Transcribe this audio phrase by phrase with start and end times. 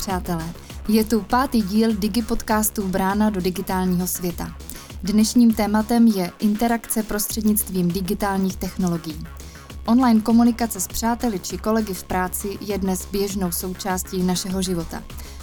[0.00, 0.52] Přátelé.
[0.88, 4.56] Je tu pátý díl Digi podcastu Brána do digitálního světa.
[5.02, 9.26] Dnešním tématem je interakce prostřednictvím digitálních technologií.
[9.86, 15.02] Online komunikace s přáteli či kolegy v práci je dnes běžnou součástí našeho života.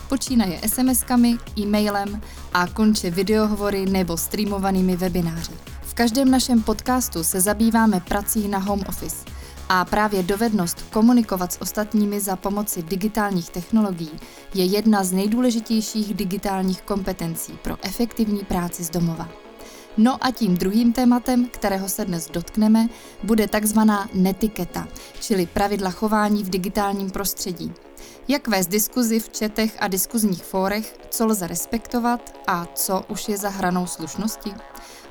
[0.09, 2.21] Počínaje SMS-kami, e-mailem
[2.53, 5.53] a konče videohovory nebo streamovanými webináři.
[5.81, 9.26] V každém našem podcastu se zabýváme prací na home office–
[9.70, 14.12] a právě dovednost komunikovat s ostatními za pomoci digitálních technologií
[14.53, 19.30] je jedna z nejdůležitějších digitálních kompetencí pro efektivní práci z domova.
[19.98, 22.88] No a tím druhým tématem, kterého se dnes dotkneme,
[23.23, 24.88] bude takzvaná netiketa,
[25.20, 27.73] čili pravidla chování v digitálním prostředí.
[28.27, 33.38] Jak vést diskuzi v četech a diskuzních fórech, co lze respektovat a co už je
[33.38, 34.54] za hranou slušnosti?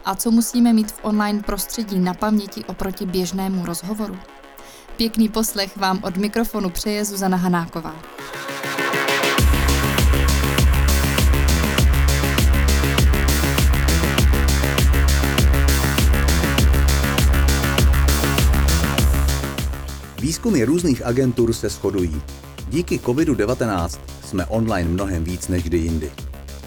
[0.05, 4.17] A co musíme mít v online prostředí na paměti oproti běžnému rozhovoru?
[4.97, 7.95] Pěkný poslech vám od mikrofonu přeje Zuzana Hanáková.
[20.21, 22.23] Výzkumy různých agentur se shodují.
[22.69, 26.13] Díky COVID-19 jsme online mnohem víc než kdy jindy.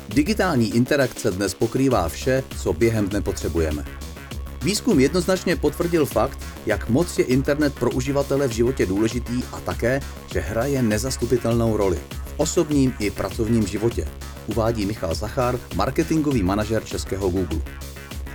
[0.10, 3.86] Digitální interakce dnes pokrývá vše, co během dne potřebujeme.
[4.64, 10.00] Výzkum jednoznačně potvrdil fakt, jak moc je internet pro uživatele v životě důležitý a také,
[10.34, 14.08] že hraje nezastupitelnou roli v osobním i pracovním životě,
[14.48, 17.60] uvádí Michal Zachar, marketingový manažer českého Google.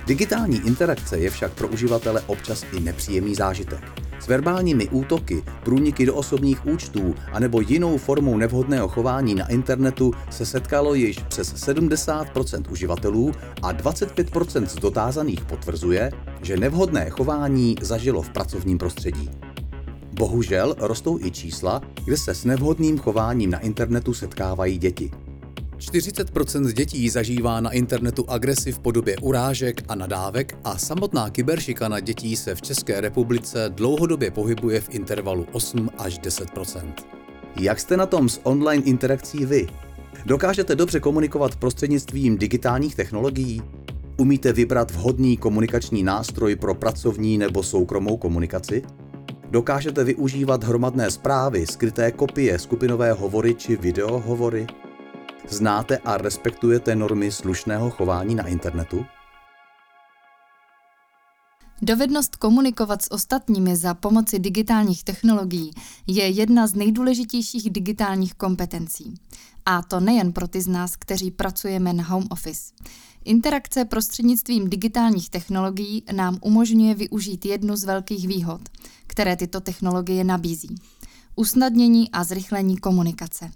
[0.05, 3.91] Digitální interakce je však pro uživatele občas i nepříjemný zážitek.
[4.19, 10.45] S verbálními útoky, průniky do osobních účtů anebo jinou formou nevhodného chování na internetu se
[10.45, 16.11] setkalo již přes 70% uživatelů a 25% z dotázaných potvrzuje,
[16.41, 19.29] že nevhodné chování zažilo v pracovním prostředí.
[20.11, 25.11] Bohužel rostou i čísla, kde se s nevhodným chováním na internetu setkávají děti.
[25.77, 32.35] 40% dětí zažívá na internetu agresi v podobě urážek a nadávek a samotná kyberšikana dětí
[32.35, 36.93] se v České republice dlouhodobě pohybuje v intervalu 8 až 10%.
[37.59, 39.67] Jak jste na tom s online interakcí vy?
[40.25, 43.61] Dokážete dobře komunikovat prostřednictvím digitálních technologií?
[44.17, 48.81] Umíte vybrat vhodný komunikační nástroj pro pracovní nebo soukromou komunikaci?
[49.49, 54.67] Dokážete využívat hromadné zprávy, skryté kopie, skupinové hovory či videohovory?
[55.49, 59.05] Znáte a respektujete normy slušného chování na internetu?
[61.81, 65.71] Dovednost komunikovat s ostatními za pomoci digitálních technologií
[66.07, 69.13] je jedna z nejdůležitějších digitálních kompetencí.
[69.65, 72.73] A to nejen pro ty z nás, kteří pracujeme na home office.
[73.25, 78.61] Interakce prostřednictvím digitálních technologií nám umožňuje využít jednu z velkých výhod,
[79.07, 80.75] které tyto technologie nabízí.
[81.35, 83.51] Usnadnění a zrychlení komunikace.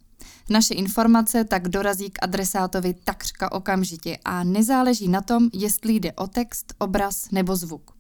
[0.50, 6.28] Naše informace tak dorazí k adresátovi takřka okamžitě a nezáleží na tom, jestli jde o
[6.28, 7.92] text, obraz nebo zvuk.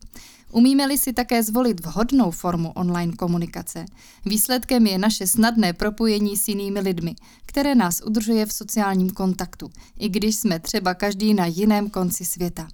[0.51, 3.85] Umíme-li si také zvolit vhodnou formu online komunikace,
[4.25, 7.15] výsledkem je naše snadné propojení s jinými lidmi,
[7.45, 12.67] které nás udržuje v sociálním kontaktu, i když jsme třeba každý na jiném konci světa.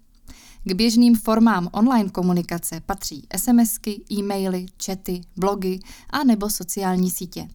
[0.63, 7.47] K běžným formám online komunikace patří SMSky, e-maily, chaty, blogy a nebo sociální sítě.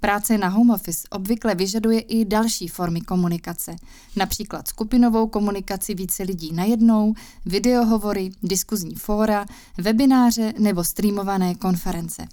[0.00, 3.76] Práce na home office obvykle vyžaduje i další formy komunikace,
[4.16, 7.14] například skupinovou komunikaci více lidí najednou,
[7.46, 9.46] videohovory, diskuzní fóra,
[9.78, 12.26] webináře nebo streamované konference.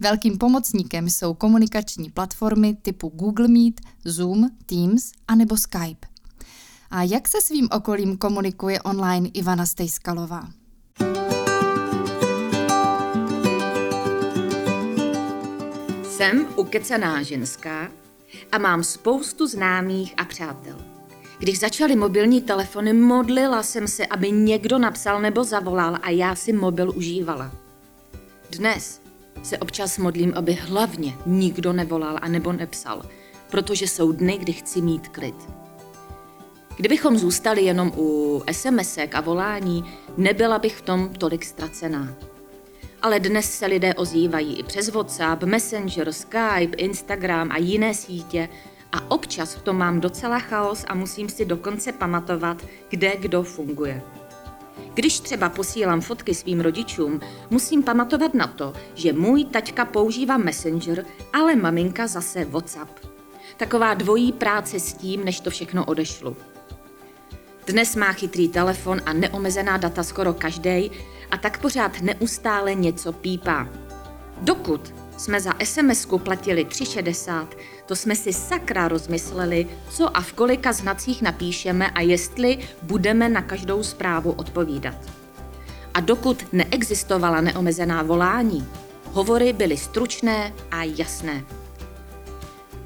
[0.00, 6.06] Velkým pomocníkem jsou komunikační platformy typu Google Meet, Zoom, Teams a nebo Skype.
[6.90, 10.57] A jak se svým okolím komunikuje online Ivana Stejskalová?
[16.18, 17.90] Jsem ukecená ženská
[18.52, 20.76] a mám spoustu známých a přátel.
[21.38, 26.52] Když začaly mobilní telefony, modlila jsem se, aby někdo napsal nebo zavolal a já si
[26.52, 27.52] mobil užívala.
[28.50, 29.00] Dnes
[29.42, 33.02] se občas modlím, aby hlavně nikdo nevolal a nebo nepsal,
[33.50, 35.36] protože jsou dny, kdy chci mít klid.
[36.76, 39.84] Kdybychom zůstali jenom u SMSek a volání,
[40.16, 42.14] nebyla bych v tom tolik ztracená.
[43.02, 48.48] Ale dnes se lidé ozývají i přes WhatsApp, Messenger, Skype, Instagram a jiné sítě
[48.92, 54.02] a občas v tom mám docela chaos a musím si dokonce pamatovat, kde kdo funguje.
[54.94, 61.04] Když třeba posílám fotky svým rodičům, musím pamatovat na to, že můj taťka používá Messenger,
[61.32, 62.90] ale maminka zase WhatsApp.
[63.56, 66.36] Taková dvojí práce s tím, než to všechno odešlu.
[67.66, 70.90] Dnes má chytrý telefon a neomezená data skoro každý
[71.30, 73.68] a tak pořád neustále něco pípá.
[74.40, 77.46] Dokud jsme za SMS-ku platili 3,60,
[77.86, 83.42] to jsme si sakra rozmysleli, co a v kolika znacích napíšeme a jestli budeme na
[83.42, 84.96] každou zprávu odpovídat.
[85.94, 88.68] A dokud neexistovala neomezená volání,
[89.12, 91.44] hovory byly stručné a jasné.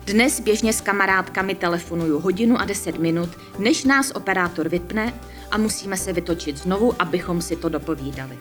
[0.06, 3.28] Dnes běžně s kamarádkami telefonuju hodinu a 10 minut,
[3.58, 5.14] než nás operátor vypne
[5.50, 8.38] a musíme se vytočit znovu, abychom si to dopovídali.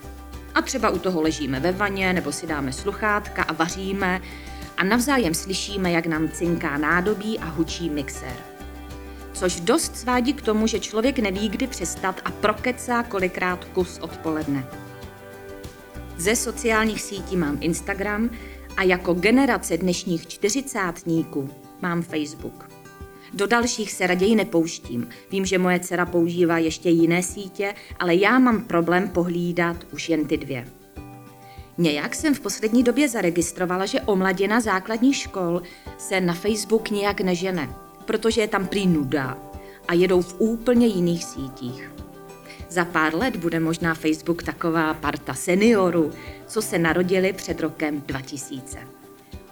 [0.55, 4.21] A třeba u toho ležíme ve vaně nebo si dáme sluchátka a vaříme
[4.77, 8.35] a navzájem slyšíme, jak nám cinká nádobí a hučí mixér.
[9.33, 14.67] Což dost svádí k tomu, že člověk neví, kdy přestat a prokecá kolikrát kus odpoledne.
[16.17, 18.29] Ze sociálních sítí mám Instagram
[18.77, 21.49] a jako generace dnešních čtyřicátníků
[21.81, 22.69] mám Facebook.
[23.33, 25.07] Do dalších se raději nepouštím.
[25.31, 30.27] Vím, že moje dcera používá ještě jiné sítě, ale já mám problém pohlídat už jen
[30.27, 30.67] ty dvě.
[31.77, 35.61] Nějak jsem v poslední době zaregistrovala, že omladina základních škol
[35.97, 37.75] se na Facebook nějak nežene,
[38.05, 39.37] protože je tam prý nuda
[39.87, 41.90] a jedou v úplně jiných sítích.
[42.71, 46.11] Za pár let bude možná Facebook taková parta seniorů,
[46.47, 48.79] co se narodili před rokem 2000.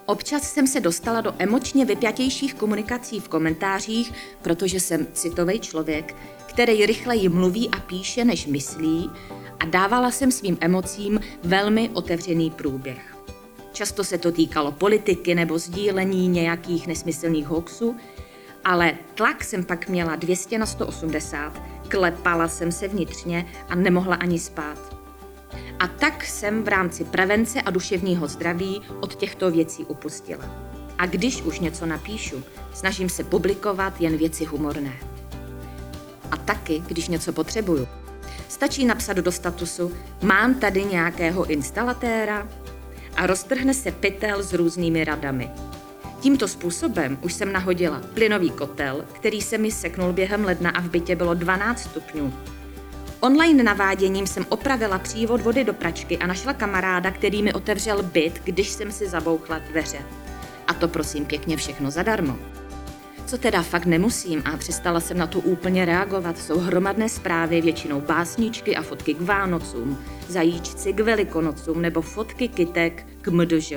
[0.06, 6.86] Občas jsem se dostala do emočně vypjatějších komunikací v komentářích, protože jsem citový člověk, který
[6.86, 9.10] rychleji mluví a píše, než myslí,
[9.60, 13.18] a dávala jsem svým emocím velmi otevřený průběh.
[13.74, 17.96] Často se to týkalo politiky nebo sdílení nějakých nesmyslných hoaxů,
[18.66, 24.40] ale tlak jsem pak měla 200 na 180, klepala jsem se vnitřně a nemohla ani
[24.40, 24.96] spát.
[25.80, 30.46] A tak jsem v rámci prevence a duševního zdraví od těchto věcí upustila.
[30.98, 32.44] A když už něco napíšu,
[32.74, 34.94] snažím se publikovat jen věci humorné.
[36.32, 37.88] A taky, když něco potřebuju.
[38.48, 39.92] Stačí napsat do statusu,
[40.22, 42.48] mám tady nějakého instalatéra
[43.16, 45.50] a roztrhne se pytel s různými radami.
[46.20, 50.90] Tímto způsobem už jsem nahodila plynový kotel, který se mi seknul během ledna a v
[50.90, 52.34] bytě bylo 12 stupňů.
[53.20, 58.42] Online naváděním jsem opravila přívod vody do pračky a našla kamaráda, který mi otevřel byt,
[58.44, 60.00] když jsem si zabouchla dveře.
[60.68, 62.40] A to prosím pěkně všechno zadarmo.
[63.26, 68.02] Co teda fakt nemusím a přestala jsem na to úplně reagovat, jsou hromadné zprávy, většinou
[68.02, 73.74] básničky a fotky k Vánocům, zajíčci k Velikonocům nebo fotky kytek k MDŽ.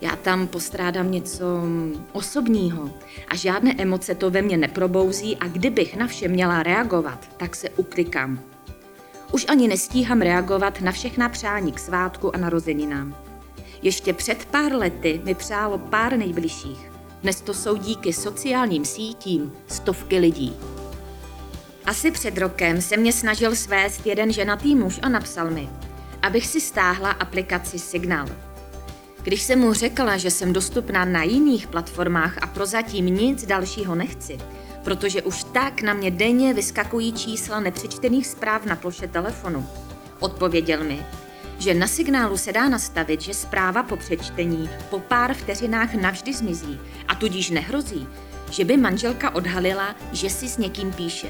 [0.00, 1.44] Já tam postrádám něco
[2.12, 2.90] osobního
[3.28, 7.70] a žádné emoce to ve mně neprobouzí a kdybych na vše měla reagovat, tak se
[7.70, 8.40] uklikám.
[9.32, 13.16] Už ani nestíhám reagovat na všechna přání k svátku a narozeninám.
[13.82, 16.90] Ještě před pár lety mi přálo pár nejbližších.
[17.22, 20.56] Dnes to jsou díky sociálním sítím stovky lidí.
[21.84, 25.68] Asi před rokem se mě snažil svést jeden ženatý muž a napsal mi,
[26.22, 28.28] abych si stáhla aplikaci Signal.
[29.26, 34.38] Když jsem mu řekla, že jsem dostupná na jiných platformách a prozatím nic dalšího nechci,
[34.84, 39.66] protože už tak na mě denně vyskakují čísla nepřečtených zpráv na ploše telefonu,
[40.20, 41.06] odpověděl mi,
[41.58, 46.80] že na signálu se dá nastavit, že zpráva po přečtení po pár vteřinách navždy zmizí
[47.08, 48.08] a tudíž nehrozí,
[48.50, 51.28] že by manželka odhalila, že si s někým píše.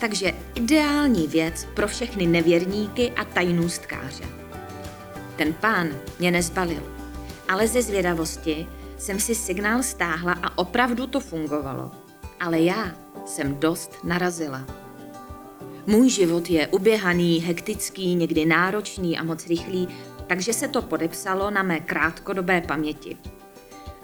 [0.00, 4.24] Takže ideální věc pro všechny nevěrníky a tajnůstkáře.
[5.36, 5.88] Ten pán
[6.18, 6.95] mě nezbalil
[7.48, 8.66] ale ze zvědavosti
[8.98, 11.90] jsem si signál stáhla a opravdu to fungovalo.
[12.40, 12.92] Ale já
[13.26, 14.66] jsem dost narazila.
[15.86, 19.88] Můj život je uběhaný, hektický, někdy náročný a moc rychlý,
[20.26, 23.16] takže se to podepsalo na mé krátkodobé paměti.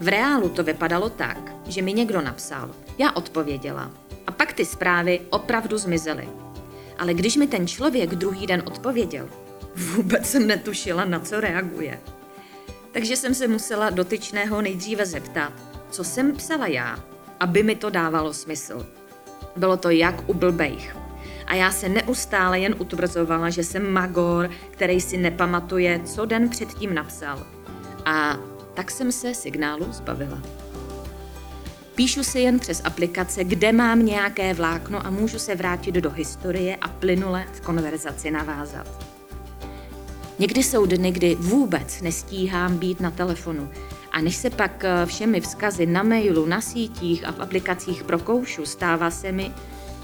[0.01, 3.91] V reálu to vypadalo tak, že mi někdo napsal, já odpověděla
[4.27, 6.29] a pak ty zprávy opravdu zmizely.
[6.99, 9.29] Ale když mi ten člověk druhý den odpověděl,
[9.77, 12.01] vůbec jsem netušila, na co reaguje
[12.93, 15.53] takže jsem se musela dotyčného nejdříve zeptat,
[15.91, 16.99] co jsem psala já,
[17.41, 18.87] aby mi to dávalo smysl.
[19.57, 20.97] Bylo to jak u blbejch.
[21.47, 26.95] A já se neustále jen utvrzovala, že jsem magor, který si nepamatuje, co den předtím
[26.95, 27.47] napsal.
[28.05, 28.39] A
[28.75, 30.43] tak jsem se signálu zbavila.
[31.95, 36.77] Píšu si jen přes aplikace, kde mám nějaké vlákno a můžu se vrátit do historie
[36.77, 39.12] a plynule v konverzaci navázat.
[40.39, 43.71] Někdy jsou dny, kdy vůbec nestíhám být na telefonu.
[44.13, 48.67] A než se pak eh, všemi vzkazy na mailu, na sítích a v aplikacích prokoušu,
[48.67, 49.53] stává se mi,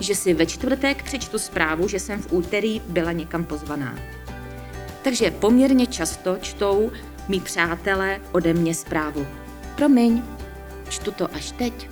[0.01, 3.99] že si ve čtvrtek přečtu zprávu, že jsem v úterý byla někam pozvaná.
[5.03, 6.91] Takže poměrně často čtou
[7.29, 9.27] mý přátelé ode mě zprávu.
[9.77, 10.23] Promiň,
[10.89, 11.91] čtu to až teď,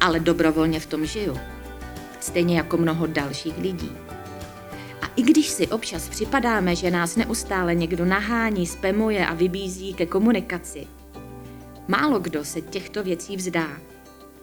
[0.00, 1.38] ale dobrovolně v tom žiju.
[2.20, 4.05] Stejně jako mnoho dalších lidí.
[5.16, 10.86] I když si občas připadáme, že nás neustále někdo nahání, spamuje a vybízí ke komunikaci,
[11.88, 13.68] málo kdo se těchto věcí vzdá,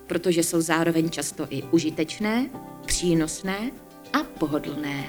[0.08, 2.50] protože jsou zároveň často i užitečné,
[2.86, 3.72] přínosné
[4.14, 5.06] a pohodlné.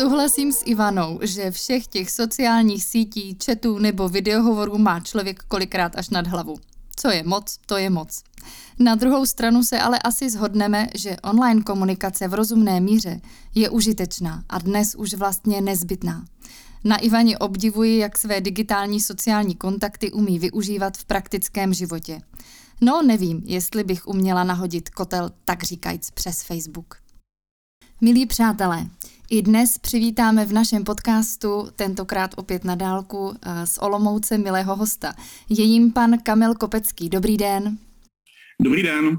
[0.00, 6.10] Souhlasím s Ivanou, že všech těch sociálních sítí, chatů nebo videohovorů má člověk kolikrát až
[6.10, 6.56] nad hlavu.
[6.96, 8.22] Co je moc, to je moc.
[8.78, 13.20] Na druhou stranu se ale asi zhodneme, že online komunikace v rozumné míře
[13.54, 16.24] je užitečná a dnes už vlastně nezbytná.
[16.84, 22.20] Na Ivaně obdivuji, jak své digitální sociální kontakty umí využívat v praktickém životě.
[22.80, 26.94] No, nevím, jestli bych uměla nahodit kotel tak říkajíc přes Facebook.
[28.00, 28.86] Milí přátelé,
[29.30, 35.14] i dnes přivítáme v našem podcastu, tentokrát opět na dálku, z Olomouce milého hosta.
[35.48, 37.08] Je jim pan Kamil Kopecký.
[37.08, 37.78] Dobrý den.
[38.62, 39.18] Dobrý den.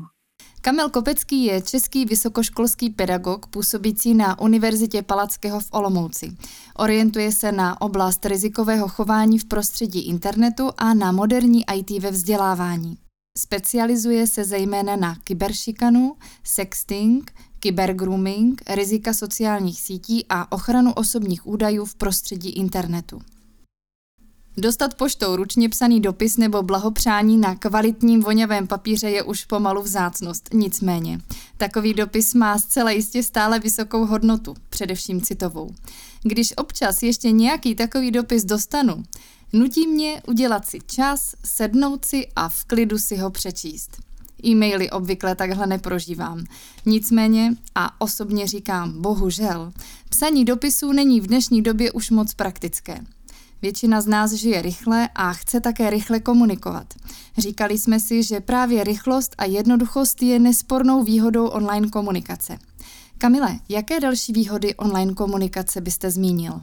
[0.62, 6.32] Kamil Kopecký je český vysokoškolský pedagog působící na Univerzitě Palackého v Olomouci.
[6.76, 12.98] Orientuje se na oblast rizikového chování v prostředí internetu a na moderní IT ve vzdělávání.
[13.38, 21.96] Specializuje se zejména na kyberšikanu, sexting, kybergrooming, rizika sociálních sítí a ochranu osobních údajů v
[21.96, 23.22] prostředí internetu.
[24.58, 30.50] Dostat poštou ručně psaný dopis nebo blahopřání na kvalitním voňavém papíře je už pomalu vzácnost.
[30.54, 31.20] Nicméně,
[31.58, 35.72] takový dopis má zcela jistě stále vysokou hodnotu, především citovou.
[36.24, 39.04] Když občas ještě nějaký takový dopis dostanu,
[39.54, 44.09] nutí mě udělat si čas, sednout si a v klidu si ho přečíst.
[44.46, 46.46] E-maily obvykle takhle neprožívám.
[46.86, 49.74] Nicméně, a osobně říkám bohužel,
[50.10, 53.02] psaní dopisů není v dnešní době už moc praktické.
[53.62, 56.94] Většina z nás žije rychle a chce také rychle komunikovat.
[57.38, 62.58] Říkali jsme si, že právě rychlost a jednoduchost je nespornou výhodou online komunikace.
[63.18, 66.62] Kamile, jaké další výhody online komunikace byste zmínil?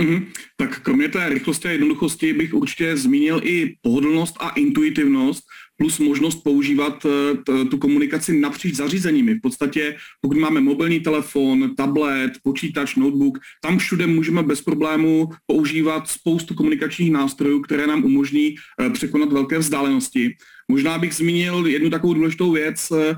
[0.00, 0.26] Mm-hmm.
[0.56, 5.42] Tak kromě té rychlosti a jednoduchosti bych určitě zmínil i pohodlnost a intuitivnost,
[5.76, 9.34] plus možnost používat eh, tu komunikaci napříč zařízeními.
[9.34, 16.08] V podstatě, pokud máme mobilní telefon, tablet, počítač, notebook, tam všude můžeme bez problému používat
[16.08, 20.36] spoustu komunikačních nástrojů, které nám umožní eh, překonat velké vzdálenosti.
[20.68, 22.92] Možná bych zmínil jednu takovou důležitou věc.
[22.92, 23.16] Eh,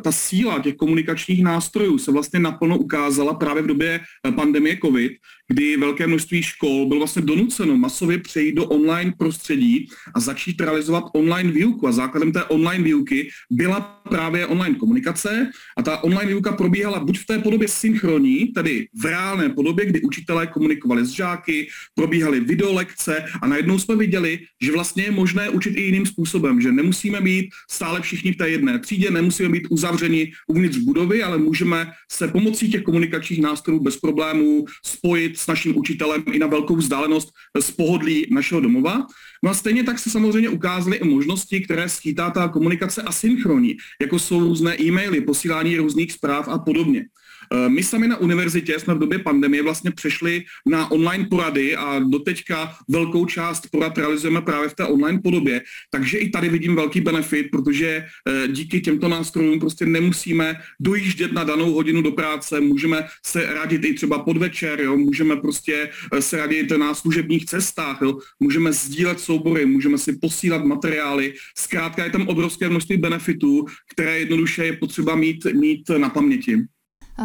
[0.00, 4.00] ta síla těch komunikačních nástrojů se vlastně naplno ukázala právě v době
[4.36, 5.12] pandemie COVID,
[5.48, 11.04] kdy velké množství škol bylo vlastně donuceno masově přejít do online prostředí a začít realizovat
[11.12, 11.88] online výuku.
[11.88, 17.18] A základem té online výuky byla právě online komunikace a ta online výuka probíhala buď
[17.18, 23.24] v té podobě synchronní, tedy v reálné podobě, kdy učitelé komunikovali s žáky, probíhaly videolekce
[23.42, 27.50] a najednou jsme viděli, že vlastně je možné učit i jiným způsobem, že nemusíme být
[27.70, 32.70] stále všichni v té jedné třídě, nemusíme být uzavřeni uvnitř budovy, ale můžeme se pomocí
[32.70, 38.26] těch komunikačních nástrojů bez problémů spojit s naším učitelem i na velkou vzdálenost z pohodlí
[38.30, 39.06] našeho domova.
[39.42, 44.18] No a stejně tak se samozřejmě ukázaly i možnosti, které skýtá ta komunikace asynchronní, jako
[44.18, 47.04] jsou různé e-maily, posílání různých zpráv a podobně.
[47.52, 51.98] Eh, my sami na univerzitě jsme v době pandemie vlastně přešli na online porady a
[51.98, 57.00] doteďka velkou část porad realizujeme právě v té online podobě, takže i tady vidím velký
[57.00, 63.06] benefit, protože eh, díky těmto nástrojům prostě nemusíme dojíždět na danou hodinu do práce, můžeme
[63.26, 68.18] se radit i třeba podvečer, jo, můžeme prostě eh, se radit na služebních cestách, jo,
[68.40, 74.64] můžeme sdílet soubory, můžeme si posílat materiály, zkrátka je tam obrovské množství benefitů, které jednoduše
[74.64, 76.58] je potřeba mít, mít na paměti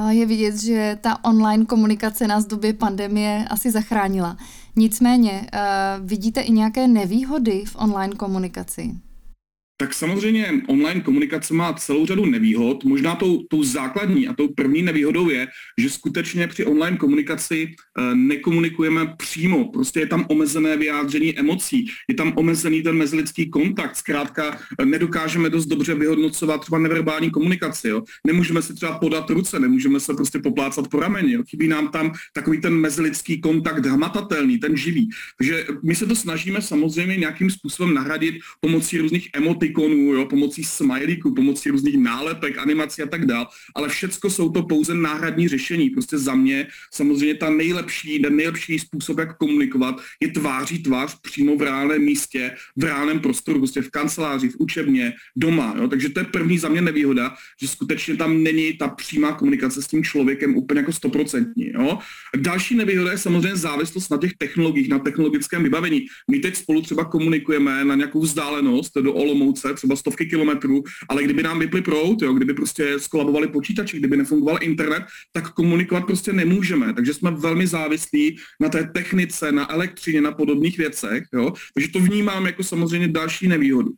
[0.10, 4.38] je vidět, že ta online komunikace nás v době pandemie asi zachránila.
[4.76, 5.60] Nicméně, eh,
[6.00, 8.96] vidíte i nějaké nevýhody v online komunikaci?
[9.78, 12.84] Tak samozřejmě online komunikace má celou řadu nevýhod.
[12.84, 18.16] Možná tou, tou základní a tou první nevýhodou je, že skutečně při online komunikaci e,
[18.16, 19.72] nekomunikujeme přímo.
[19.72, 23.96] Prostě je tam omezené vyjádření emocí, je tam omezený ten mezilidský kontakt.
[23.96, 27.88] Zkrátka e, nedokážeme dost dobře vyhodnocovat třeba neverbální komunikaci.
[27.88, 28.04] Jo.
[28.28, 31.34] Nemůžeme si třeba podat ruce, nemůžeme se prostě poplácat po rameni.
[31.34, 31.44] Jo.
[31.50, 35.10] Chybí nám tam takový ten mezilidský kontakt hmatatelný, ten živý.
[35.38, 40.64] Takže my se to snažíme samozřejmě nějakým způsobem nahradit pomocí různých emot emotikonů, jo, pomocí
[40.64, 45.90] smajlíků, pomocí různých nálepek, animací a tak dál, ale všecko jsou to pouze náhradní řešení.
[45.90, 51.56] Prostě za mě samozřejmě ta nejlepší, ten nejlepší způsob, jak komunikovat, je tváří tvář přímo
[51.56, 55.76] v reálném místě, v reálném prostoru, prostě v kanceláři, v učebně, doma.
[55.78, 55.88] Jo.
[55.88, 59.88] Takže to je první za mě nevýhoda, že skutečně tam není ta přímá komunikace s
[59.88, 61.72] tím člověkem úplně jako stoprocentní.
[62.36, 66.06] Další nevýhoda je samozřejmě závislost na těch technologiích, na technologickém vybavení.
[66.32, 71.44] My teď spolu třeba komunikujeme na nějakou vzdálenost do Olomouce, třeba stovky kilometrů, ale kdyby
[71.44, 76.94] nám vyply prout, jo, kdyby prostě skolabovali počítače, kdyby nefungoval internet, tak komunikovat prostě nemůžeme.
[76.94, 81.24] Takže jsme velmi závislí na té technice, na elektřině, na podobných věcech.
[81.34, 81.54] Jo.
[81.74, 83.92] Takže to vnímám jako samozřejmě další nevýhodu.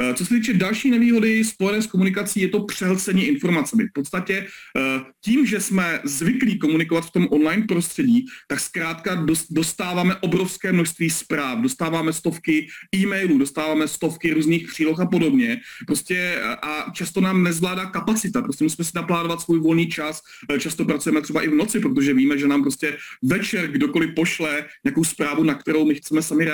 [0.00, 3.84] Eh, co se týče další nevýhody spojené s komunikací, je to přehlcení informacemi.
[3.84, 10.16] V podstatě eh, tím, že jsme zvyklí komunikovat v tom online prostředí, tak zkrátka dostáváme
[10.16, 15.60] obrovské množství zpráv, dostáváme stovky e-mailů, dostáváme stovky různých příloh a podobně.
[15.86, 20.22] Prostě eh, a často nám nezvládá kapacita, prostě musíme si naplánovat svůj volný čas,
[20.58, 25.04] často pracujeme třeba i v noci, protože víme, že nám prostě večer kdokoliv pošle nějakou
[25.04, 26.44] zprávu, na kterou my chceme sami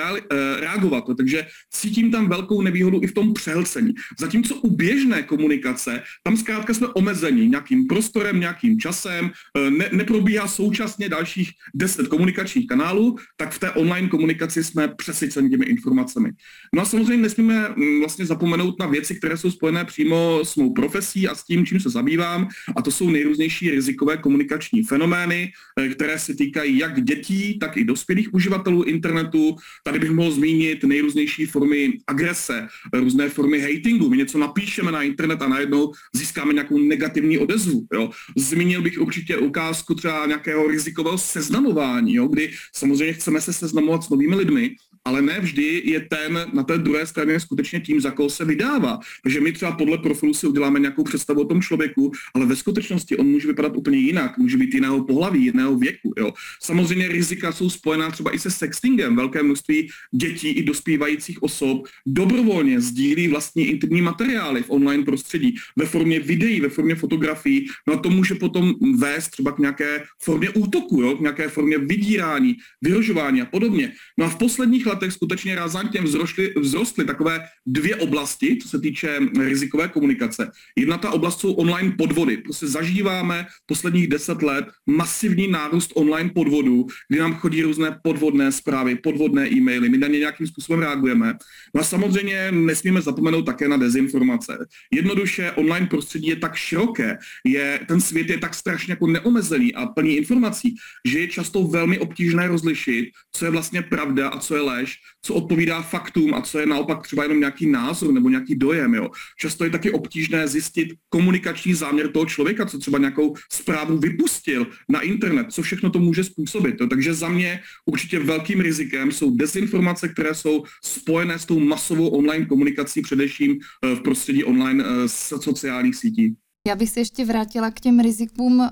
[0.59, 1.05] reagovat.
[1.17, 3.93] Takže cítím tam velkou nevýhodu i v tom přehlcení.
[4.19, 10.47] Zatímco u běžné komunikace, tam zkrátka jsme omezeni nějakým prostorem, nějakým časem, eh, ne, neprobíhá
[10.47, 16.31] současně dalších deset komunikačních kanálů, tak v té online komunikaci jsme přesyceni těmi informacemi.
[16.75, 20.73] No a samozřejmě nesmíme mm, vlastně zapomenout na věci, které jsou spojené přímo s mou
[20.73, 25.89] profesí a s tím, čím se zabývám, a to jsou nejrůznější rizikové komunikační fenomény, eh,
[25.89, 29.55] které se týkají jak dětí, tak i dospělých uživatelů internetu.
[29.83, 34.09] Tady bych mohl zmínit nejrůznější formy agrese, různé formy hatingu.
[34.09, 37.87] My něco napíšeme na internet a najednou získáme nějakou negativní odezvu.
[37.93, 38.09] Jo.
[38.37, 44.09] Zmínil bych určitě ukázku třeba nějakého rizikového seznamování, jo, kdy samozřejmě chceme se seznamovat s
[44.09, 44.75] novými lidmi,
[45.05, 48.99] ale ne vždy je ten na té druhé straně skutečně tím, za koho se vydává.
[49.23, 53.17] Takže my třeba podle profilu si uděláme nějakou představu o tom člověku, ale ve skutečnosti
[53.17, 56.13] on může vypadat úplně jinak, může být jiného pohlaví, jiného věku.
[56.17, 56.33] Jo.
[56.61, 59.15] Samozřejmě rizika jsou spojená třeba i se sextingem.
[59.15, 65.85] Velké množství dětí i dospívajících osob dobrovolně sdílí vlastní intimní materiály v online prostředí ve
[65.85, 67.67] formě videí, ve formě fotografií.
[67.87, 71.77] No a to může potom vést třeba k nějaké formě útoku, jo, k nějaké formě
[71.77, 73.93] vydírání, vyrožování a podobně.
[74.17, 79.19] No a v posledních letech skutečně razantně vzrostly, vzrostly takové dvě oblasti, co se týče
[79.39, 80.51] rizikové komunikace.
[80.75, 82.37] Jedna ta oblast jsou online podvody.
[82.37, 88.95] Prostě zažíváme posledních deset let masivní nárůst online podvodů, kdy nám chodí různé podvodné zprávy,
[88.95, 91.33] podvodné e-maily, my na ně nějakým způsobem reagujeme.
[91.75, 94.57] No a samozřejmě nesmíme zapomenout také na dezinformace.
[94.93, 99.85] Jednoduše online prostředí je tak široké, je, ten svět je tak strašně jako neomezený a
[99.85, 100.75] plný informací,
[101.05, 104.78] že je často velmi obtížné rozlišit, co je vlastně pravda a co je lež,
[105.21, 108.93] co odpovídá faktům a co je naopak třeba jenom nějaký názor nebo nějaký dojem.
[108.93, 109.09] Jo.
[109.39, 115.01] Často je taky obtížné zjistit komunikační záměr toho člověka, co třeba nějakou zprávu vypustil na
[115.01, 116.75] internet, co všechno to může způsobit.
[116.81, 116.87] Jo.
[116.87, 122.45] Takže za mě určitě velkým rizikem jsou dezinformace, které jsou spojené s tou masovou online
[122.45, 126.35] komunikací, především eh, v prostředí online eh, sociálních sítí.
[126.67, 128.67] Já bych se ještě vrátila k těm rizikům uh,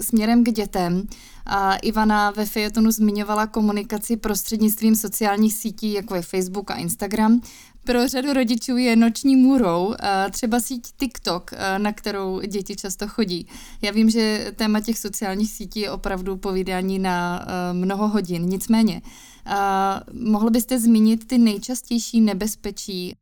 [0.00, 1.06] směrem k dětem.
[1.46, 7.40] A Ivana ve Fejetonu zmiňovala komunikaci prostřednictvím sociálních sítí, jako je Facebook a Instagram.
[7.84, 9.94] Pro řadu rodičů je noční můrou
[10.30, 13.46] třeba síť TikTok, na kterou děti často chodí.
[13.82, 18.42] Já vím, že téma těch sociálních sítí je opravdu povídání na mnoho hodin.
[18.42, 19.02] Nicméně,
[20.12, 23.19] mohl byste zmínit ty nejčastější nebezpečí Eh,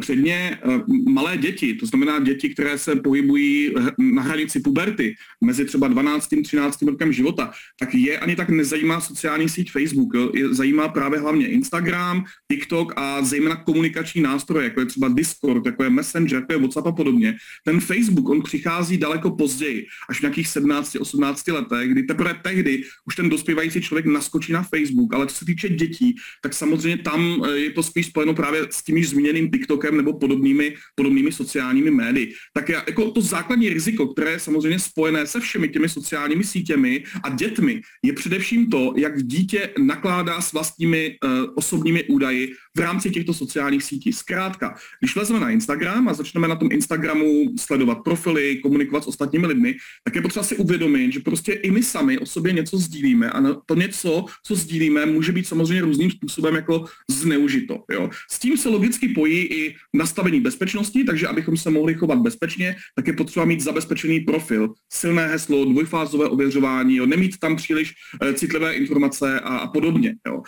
[0.00, 5.14] předně eh, malé děti, to znamená děti, které se pohybují na hranici puberty,
[5.44, 6.32] mezi třeba 12.
[6.32, 6.82] a 13.
[6.82, 12.24] rokem života, tak je ani tak nezajímá sociální síť Facebook, je zajímá právě hlavně Instagram,
[12.52, 16.86] TikTok a zejména komunikační nástroje, jako je třeba Discord, jako je Messenger, jako je WhatsApp
[16.86, 17.36] a podobně.
[17.64, 23.16] Ten Facebook, on přichází daleko později, až v nějakých 17-18 letech, kdy teprve tehdy už
[23.16, 27.56] ten dospívající člověk naskočí na Facebook, ale co se týče dětí, tak samozřejmě tam eh,
[27.56, 31.90] je to spíš spojeno právě s tím již zmíněným TikTok TikTokem nebo podobnými, podobnými sociálními
[31.90, 32.34] médii.
[32.54, 37.04] Tak já, jako to základní riziko, které je samozřejmě spojené se všemi těmi sociálními sítěmi
[37.22, 43.10] a dětmi, je především to, jak dítě nakládá s vlastními uh, osobními údaji v rámci
[43.10, 44.12] těchto sociálních sítí.
[44.12, 49.46] Zkrátka, když vezmeme na Instagram a začneme na tom Instagramu sledovat profily, komunikovat s ostatními
[49.46, 53.30] lidmi, tak je potřeba si uvědomit, že prostě i my sami o sobě něco sdílíme
[53.30, 57.84] a to něco, co sdílíme, může být samozřejmě různým způsobem jako zneužito.
[57.92, 58.10] Jo.
[58.30, 63.06] S tím se logicky pojí i nastavení bezpečnosti, takže abychom se mohli chovat bezpečně, tak
[63.06, 68.74] je potřeba mít zabezpečený profil, silné heslo, dvojfázové ověřování, jo, nemít tam příliš uh, citlivé
[68.74, 70.14] informace a, a podobně.
[70.26, 70.36] Jo.
[70.36, 70.42] Uh,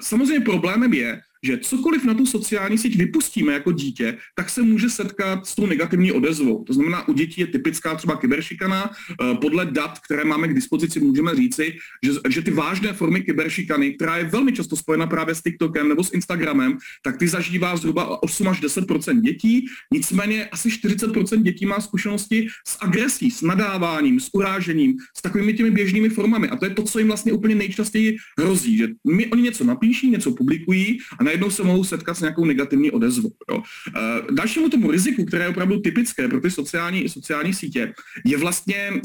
[0.00, 4.90] samozřejmě problémem je, že cokoliv na tu sociální síť vypustíme jako dítě, tak se může
[4.90, 6.64] setkat s tou negativní odezvou.
[6.64, 8.90] To znamená, u dětí je typická třeba kyberšikana.
[8.90, 13.94] Eh, podle dat, které máme k dispozici, můžeme říci, že, že ty vážné formy kyberšikany,
[13.94, 18.22] která je velmi často spojena právě s TikTokem nebo s Instagramem, tak ty zažívá zhruba
[18.22, 19.66] 8 až 10% dětí.
[19.92, 25.70] Nicméně asi 40% dětí má zkušenosti s agresí, s nadáváním, s urážením, s takovými těmi
[25.70, 26.48] běžnými formami.
[26.48, 30.10] A to je to, co jim vlastně úplně nejčastěji hrozí, že mi oni něco napíší,
[30.10, 33.30] něco publikují a najednou se mohou setkat s nějakou negativní odezvou.
[33.50, 33.62] Jo.
[33.62, 37.92] E, dalšímu tomu riziku, které je opravdu typické pro ty sociální, sociální sítě,
[38.24, 39.00] je vlastně e,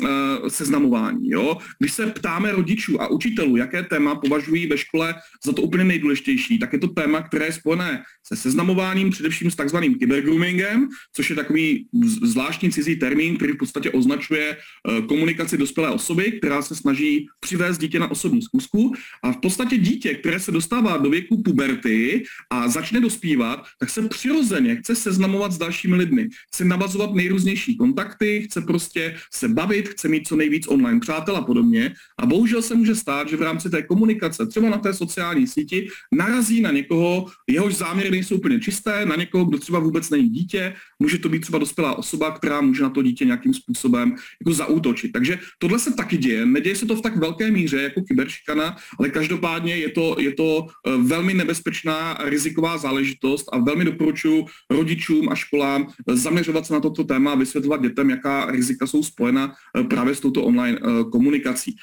[0.48, 1.30] seznamování.
[1.30, 1.58] Jo.
[1.80, 6.60] Když se ptáme rodičů a učitelů, jaké téma považují ve škole za to úplně nejdůležitější,
[6.60, 11.36] tak je to téma, které je spojené se seznamováním, především s takzvaným kybergroomingem, což je
[11.36, 11.88] takový
[12.24, 14.58] zvláštní cizí termín, který v podstatě označuje e,
[15.02, 20.14] komunikaci dospělé osoby, která se snaží přivést dítě na osobní zkusku a v podstatě dítě,
[20.14, 22.11] které se dostává do věku puberty
[22.50, 28.42] a začne dospívat, tak se přirozeně chce seznamovat s dalšími lidmi, chce navazovat nejrůznější kontakty,
[28.46, 31.94] chce prostě se bavit, chce mít co nejvíc online přátel a podobně.
[32.20, 35.88] A bohužel se může stát, že v rámci té komunikace, třeba na té sociální síti,
[36.12, 40.74] narazí na někoho, jehož záměry nejsou úplně čisté, na někoho, kdo třeba vůbec není dítě,
[41.00, 45.12] může to být třeba dospělá osoba, která může na to dítě nějakým způsobem jako zaútočit.
[45.12, 46.46] Takže tohle se taky děje.
[46.46, 50.68] Neděje se to v tak velké míře jako kyberšikana, ale každopádně je to, je to
[50.68, 56.80] eh, velmi nebezpečná riziková záležitost a velmi doporučuji rodičům a školám eh, zaměřovat se na
[56.80, 60.80] toto téma a vysvětlovat dětem, jaká rizika jsou spojena eh, právě s touto online
[61.12, 61.76] komunikací,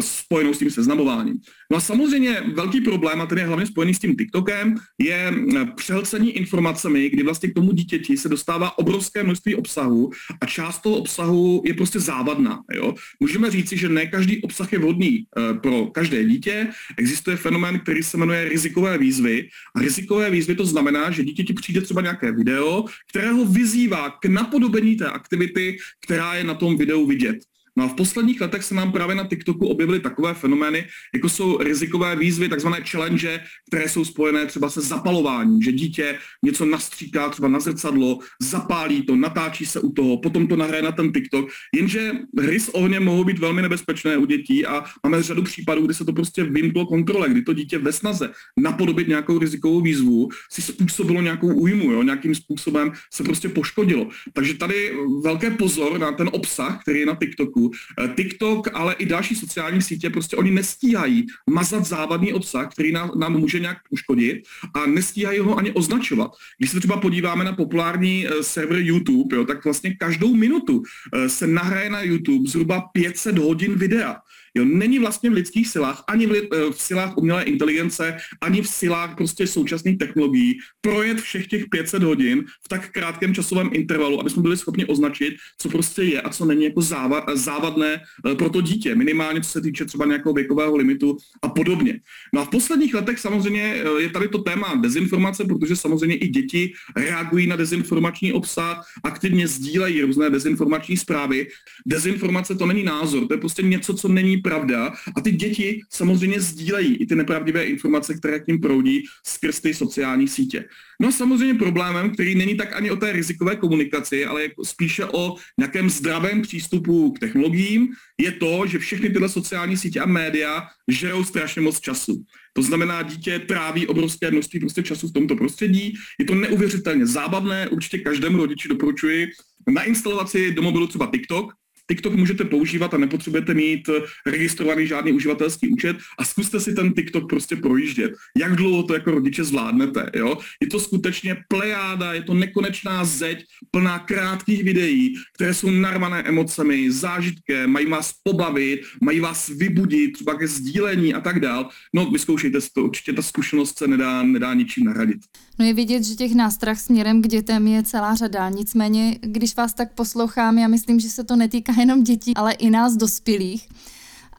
[0.00, 1.38] spojenou s tím seznamováním.
[1.70, 5.32] No a samozřejmě velký problém, a ten je hlavně spojený s tím TikTokem, je
[5.76, 10.96] přehlcení informacemi, kdy vlastně k tomu dítěti se dostává obrovské množství obsahu a část toho
[10.96, 12.60] obsahu je prostě závadná.
[12.74, 12.94] Jo?
[13.20, 15.24] Můžeme říci, že ne každý obsah je vhodný
[15.62, 16.68] pro každé dítě.
[16.98, 19.48] Existuje fenomén, který se jmenuje rizikové výzvy.
[19.76, 24.24] A rizikové výzvy to znamená, že dítěti přijde třeba nějaké video, které ho vyzývá k
[24.24, 27.38] napodobení té aktivity, která je na tom videu vidět.
[27.80, 31.58] No a v posledních letech se nám právě na TikToku objevily takové fenomény, jako jsou
[31.58, 37.48] rizikové výzvy, takzvané challenge, které jsou spojené třeba se zapalováním, že dítě něco nastříká třeba
[37.48, 42.12] na zrcadlo, zapálí to, natáčí se u toho, potom to nahraje na ten TikTok, jenže
[42.38, 46.04] hry s ohněm mohou být velmi nebezpečné u dětí a máme řadu případů, kdy se
[46.04, 51.22] to prostě vymklo kontrole, kdy to dítě ve snaze napodobit nějakou rizikovou výzvu si způsobilo
[51.22, 54.08] nějakou újmu, jo, nějakým způsobem se prostě poškodilo.
[54.32, 54.92] Takže tady
[55.24, 59.82] velké pozor na ten obsah, který je na TikToku, Eh, TikTok, ale i další sociální
[59.82, 64.42] sítě, prostě oni nestíhají mazat závadný obsah, který nám, nám může nějak uškodit
[64.74, 66.30] a nestíhají ho ani označovat.
[66.58, 71.26] Když se třeba podíváme na populární uh, server YouTube, jo, tak vlastně každou minutu uh,
[71.26, 74.16] se nahraje na YouTube zhruba 500 hodin videa.
[74.54, 78.68] Jo, není vlastně v lidských silách, ani v, eh, v silách umělé inteligence, ani v
[78.68, 84.30] silách prostě současných technologií projet všech těch 500 hodin v tak krátkém časovém intervalu, aby
[84.30, 88.50] jsme byli schopni označit, co prostě je a co není jako záva, závadné eh, pro
[88.50, 92.00] to dítě, minimálně co se týče třeba nějakého věkového limitu a podobně.
[92.34, 96.28] No a v posledních letech samozřejmě eh, je tady to téma dezinformace, protože samozřejmě i
[96.28, 101.46] děti reagují na dezinformační obsah, aktivně sdílejí různé dezinformační zprávy.
[101.86, 106.40] Dezinformace to není názor, to je prostě něco, co není pravda a ty děti samozřejmě
[106.40, 110.64] sdílejí i ty nepravdivé informace, které k ním proudí skrz ty sociální sítě.
[111.00, 115.04] No a samozřejmě problémem, který není tak ani o té rizikové komunikaci, ale jako spíše
[115.04, 117.88] o nějakém zdravém přístupu k technologiím,
[118.20, 122.24] je to, že všechny tyhle sociální sítě a média žerou strašně moc času.
[122.52, 125.94] To znamená, dítě tráví obrovské množství prostě času v tomto prostředí.
[126.18, 129.28] Je to neuvěřitelně zábavné, určitě každému rodiči doporučuji
[129.68, 131.52] nainstalovat si do mobilu třeba TikTok,
[131.90, 136.92] TikTok můžete používat a nepotřebujete mít eh, registrovaný žádný uživatelský účet a zkuste si ten
[136.92, 138.12] TikTok prostě projíždět.
[138.38, 140.38] Jak dlouho to jako rodiče zvládnete, jo?
[140.62, 146.92] Je to skutečně plejáda, je to nekonečná zeď plná krátkých videí, které jsou narvané emocemi,
[146.92, 151.68] zážitkem, mají vás pobavit, mají vás vybudit, třeba ke sdílení a tak dál.
[151.94, 155.20] No, vyzkoušejte si to, určitě ta zkušenost se nedá, nedá ničím nahradit.
[155.58, 158.48] No je vidět, že těch nástrah směrem k dětem je celá řada.
[158.48, 162.70] Nicméně, když vás tak poslouchám, já myslím, že se to netýká jenom dětí, ale i
[162.70, 163.68] nás dospělých.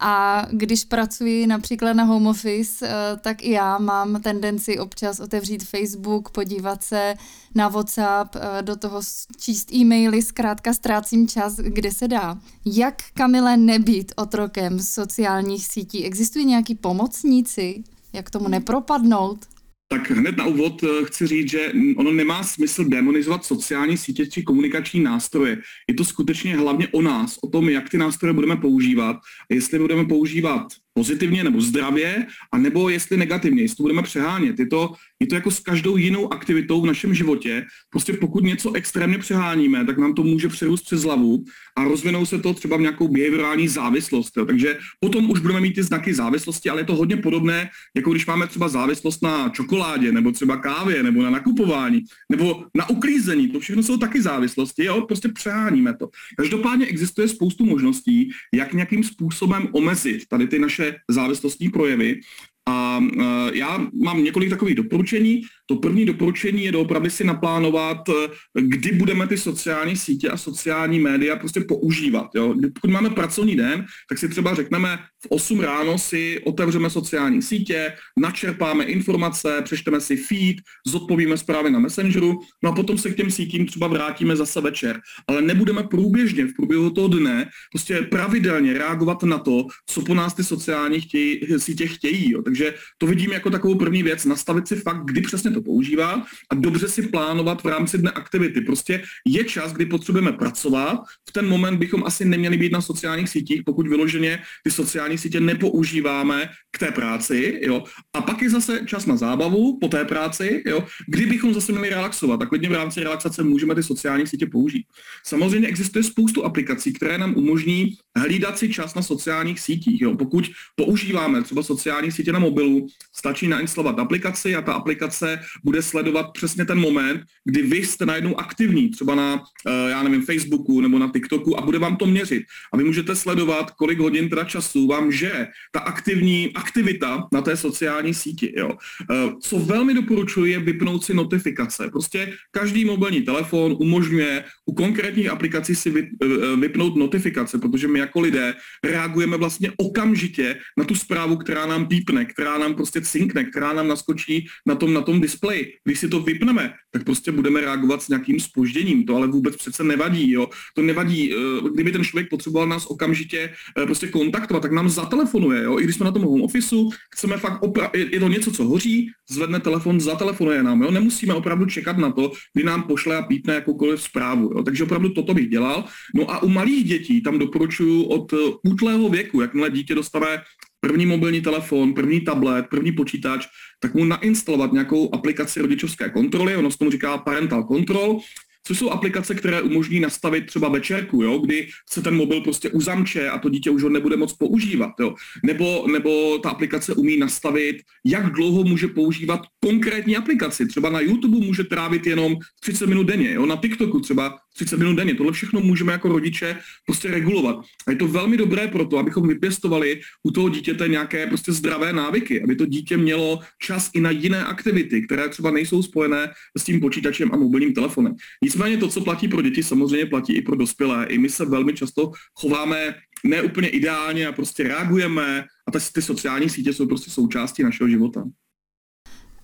[0.03, 5.63] A když pracuji například na home office, eh, tak i já mám tendenci občas otevřít
[5.63, 7.15] Facebook, podívat se
[7.55, 9.01] na WhatsApp, eh, do toho
[9.37, 12.37] číst e-maily, zkrátka ztrácím čas, kde se dá.
[12.65, 16.05] Jak, Kamile, nebýt otrokem sociálních sítí?
[16.05, 17.83] Existují nějaký pomocníci?
[18.13, 19.50] Jak tomu nepropadnout?
[19.91, 24.43] Tak hned na úvod eh, chci říct, že ono nemá smysl demonizovat sociální sítě či
[24.43, 25.57] komunikační nástroje.
[25.89, 29.15] Je to skutečně hlavně o nás, o tom, jak ty nástroje budeme používat.
[29.51, 34.59] A jestli budeme používat pozitivně nebo zdravě, a nebo jestli negativně, jestli to budeme přehánět.
[34.59, 37.65] Je to, je to jako s každou jinou aktivitou v našem životě.
[37.89, 41.43] Prostě pokud něco extrémně přeháníme, tak nám to může přerůst přes hlavu
[41.77, 44.37] a rozvinou se to třeba v nějakou behaviorální závislost.
[44.37, 44.45] Jo.
[44.45, 48.25] Takže potom už budeme mít ty znaky závislosti, ale je to hodně podobné, jako když
[48.25, 53.47] máme třeba závislost na čokoládě, nebo třeba kávě, nebo na nakupování, nebo na uklízení.
[53.47, 56.09] To všechno jsou taky závislosti, jo, prostě přeháníme to.
[56.37, 62.19] Každopádně existuje spoustu možností, jak nějakým způsobem omezit tady ty naše závislostní projevy
[62.69, 63.21] a uh,
[63.53, 65.41] já mám několik takových doporučení.
[65.71, 68.13] To první doporučení je doopravdy si naplánovat, e,
[68.61, 72.27] kdy budeme ty sociální sítě a sociální média prostě používat.
[72.35, 72.55] Jo?
[72.73, 77.93] Pokud máme pracovní den, tak si třeba řekneme, v 8 ráno si otevřeme sociální sítě,
[78.19, 80.55] načerpáme informace, přečteme si feed,
[80.87, 84.99] zodpovíme zprávy na Messengeru, no a potom se k těm sítím třeba vrátíme zase večer.
[85.27, 90.33] Ale nebudeme průběžně v průběhu toho dne prostě pravidelně reagovat na to, co po nás
[90.33, 92.31] ty sociální chtějí, sítě chtějí.
[92.31, 92.41] Jo?
[92.51, 96.55] Takže to vidím jako takovou první věc, nastavit si fakt, kdy přesně to používá a
[96.55, 98.61] dobře si plánovat v rámci dne aktivity.
[98.61, 103.29] Prostě je čas, kdy potřebujeme pracovat, v ten moment bychom asi neměli být na sociálních
[103.29, 107.83] sítích, pokud vyloženě ty sociální sítě nepoužíváme k té práci, jo.
[108.13, 111.89] A pak je zase čas na zábavu po té práci, jo, kdy bychom zase měli
[111.89, 112.39] relaxovat.
[112.39, 114.85] Tak klidně v rámci relaxace můžeme ty sociální sítě použít.
[115.25, 120.01] Samozřejmě existuje spoustu aplikací, které nám umožní hlídat si čas na sociálních sítích.
[120.01, 120.15] Jo.
[120.15, 126.33] Pokud používáme třeba sociální sítě na mobilu, stačí nainstalovat aplikaci a ta aplikace bude sledovat
[126.33, 130.99] přesně ten moment, kdy vy jste najednou aktivní, třeba na, eh, já nevím, Facebooku nebo
[130.99, 132.43] na TikToku a bude vám to měřit.
[132.73, 137.57] A vy můžete sledovat, kolik hodin teda času vám že ta aktivní aktivita na té
[137.57, 138.53] sociální síti.
[138.57, 138.71] Jo.
[139.11, 141.89] Eh, co velmi doporučuji je vypnout si notifikace.
[141.91, 148.19] Prostě každý mobilní telefon umožňuje u konkrétních aplikací si eh, vypnout notifikace, protože my jako
[148.19, 153.73] lidé reagujeme vlastně okamžitě na tu zprávu, která nám pípne, která nám prostě cinkne, která
[153.73, 155.73] nám naskočí na tom, na tom displeji.
[155.83, 159.05] Když si to vypneme, tak prostě budeme reagovat s nějakým spožděním.
[159.05, 160.31] To ale vůbec přece nevadí.
[160.31, 160.47] Jo.
[160.75, 161.33] To nevadí.
[161.33, 163.53] Eh, kdyby ten člověk potřeboval nás okamžitě
[163.85, 165.63] prostě kontaktovat, tak nám zatelefonuje.
[165.63, 165.79] Jo.
[165.79, 169.11] I když jsme na tom home officeu, chceme fakt opra- je to něco, co hoří,
[169.29, 170.81] zvedne telefon, zatelefonuje nám.
[170.81, 170.91] Jo.
[170.91, 174.51] Nemusíme opravdu čekat na to, kdy nám pošle a pítne jakoukoliv zprávu.
[174.55, 174.63] Jo.
[174.63, 175.83] Takže opravdu toto bych dělal.
[176.15, 180.41] No a u malých dětí tam doporučuji od eh, útlého věku, jakmile dítě dostane
[180.81, 183.47] první mobilní telefon, první tablet, první počítač,
[183.79, 188.19] tak mu nainstalovat nějakou aplikaci rodičovské kontroly, ono se tomu říká parental control,
[188.63, 193.29] což jsou aplikace, které umožní nastavit třeba večerku, jo, kdy se ten mobil prostě uzamče
[193.29, 194.91] a to dítě už ho nebude moc používat.
[194.99, 195.15] Jo.
[195.43, 200.67] Nebo, nebo ta aplikace umí nastavit, jak dlouho může používat konkrétní aplikaci.
[200.67, 203.45] Třeba na YouTube může trávit jenom 30 minut denně, jo.
[203.45, 205.15] na TikToku třeba 30 minut denně.
[205.15, 207.65] Tohle všechno můžeme jako rodiče prostě regulovat.
[207.87, 211.93] A je to velmi dobré pro to, abychom vypěstovali u toho dítěte nějaké prostě zdravé
[211.93, 216.63] návyky, aby to dítě mělo čas i na jiné aktivity, které třeba nejsou spojené s
[216.63, 218.15] tím počítačem a mobilním telefonem.
[218.43, 221.05] Nicméně to, co platí pro děti, samozřejmě platí i pro dospělé.
[221.05, 226.73] I my se velmi často chováme neúplně ideálně a prostě reagujeme a ty sociální sítě
[226.73, 228.23] jsou prostě součástí našeho života.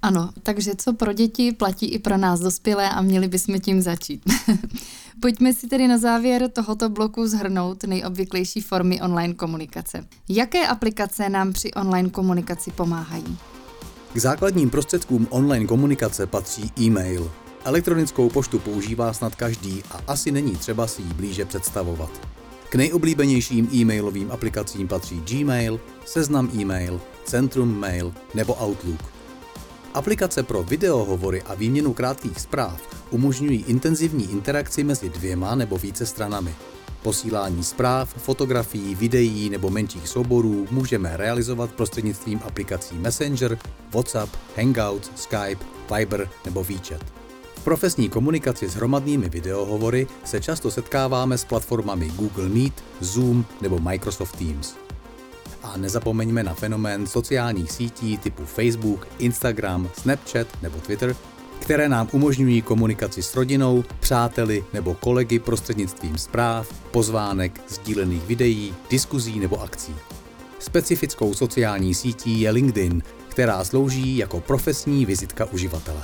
[0.02, 4.22] Ano, takže co pro děti platí i pro nás dospělé a měli bychom tím začít.
[5.20, 10.06] Pojďme si tedy na závěr tohoto bloku zhrnout nejobvyklejší formy online komunikace.
[10.30, 13.38] Jaké aplikace nám při online komunikaci pomáhají?
[14.14, 17.32] K základním prostředkům online komunikace patří e-mail.
[17.64, 22.28] Elektronickou poštu používá snad každý a asi není třeba si ji blíže představovat.
[22.70, 29.17] K nejoblíbenějším e-mailovým aplikacím patří Gmail, Seznam e-mail, Centrum Mail nebo Outlook.
[29.98, 32.82] Aplikace pro videohovory a výměnu krátkých zpráv
[33.12, 36.56] umožňují intenzivní interakci mezi dvěma nebo více stranami.
[37.04, 43.58] Posílání zpráv, fotografií, videí nebo menších souborů můžeme realizovat prostřednictvím aplikací Messenger,
[43.94, 47.02] WhatsApp, Hangout, Skype, Viber nebo WeChat.
[47.56, 53.80] V profesní komunikaci s hromadnými videohovory se často setkáváme s platformami Google Meet, Zoom nebo
[53.80, 54.87] Microsoft Teams.
[55.74, 61.16] A nezapomeňme na fenomén sociálních sítí typu Facebook, Instagram, Snapchat nebo Twitter,
[61.60, 69.40] které nám umožňují komunikaci s rodinou, přáteli nebo kolegy prostřednictvím zpráv, pozvánek, sdílených videí, diskuzí
[69.40, 69.96] nebo akcí.
[70.60, 76.02] Specifickou sociální sítí je LinkedIn, která slouží jako profesní vizitka uživatele.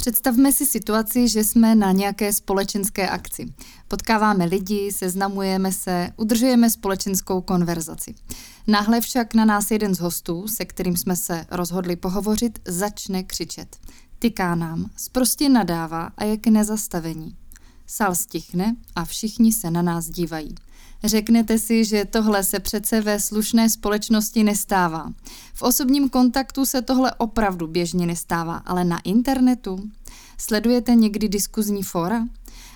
[0.00, 3.52] Představme si situaci, že jsme na nějaké společenské akci.
[3.88, 8.14] Potkáváme lidi, seznamujeme se, udržujeme společenskou konverzaci.
[8.66, 13.76] Náhle však na nás jeden z hostů, se kterým jsme se rozhodli pohovořit, začne křičet.
[14.18, 17.36] Tyká nám, zprostě nadává a je k nezastavení.
[17.86, 20.54] Sál stichne a všichni se na nás dívají.
[21.04, 25.12] Řeknete si, že tohle se přece ve slušné společnosti nestává.
[25.54, 29.90] V osobním kontaktu se tohle opravdu běžně nestává, ale na internetu?
[30.38, 32.26] Sledujete někdy diskuzní fora?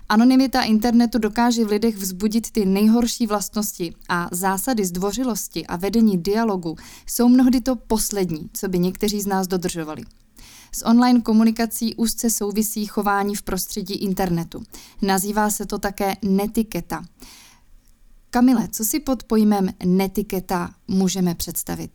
[0.09, 6.77] Anonymita internetu dokáže v lidech vzbudit ty nejhorší vlastnosti a zásady zdvořilosti a vedení dialogu
[7.07, 10.03] jsou mnohdy to poslední, co by někteří z nás dodržovali.
[10.73, 14.63] S online komunikací úzce souvisí chování v prostředí internetu.
[15.03, 17.05] Nazývá se to také netiketa.
[18.35, 21.91] Kamile, co si pod pojmem netiketa můžeme představit?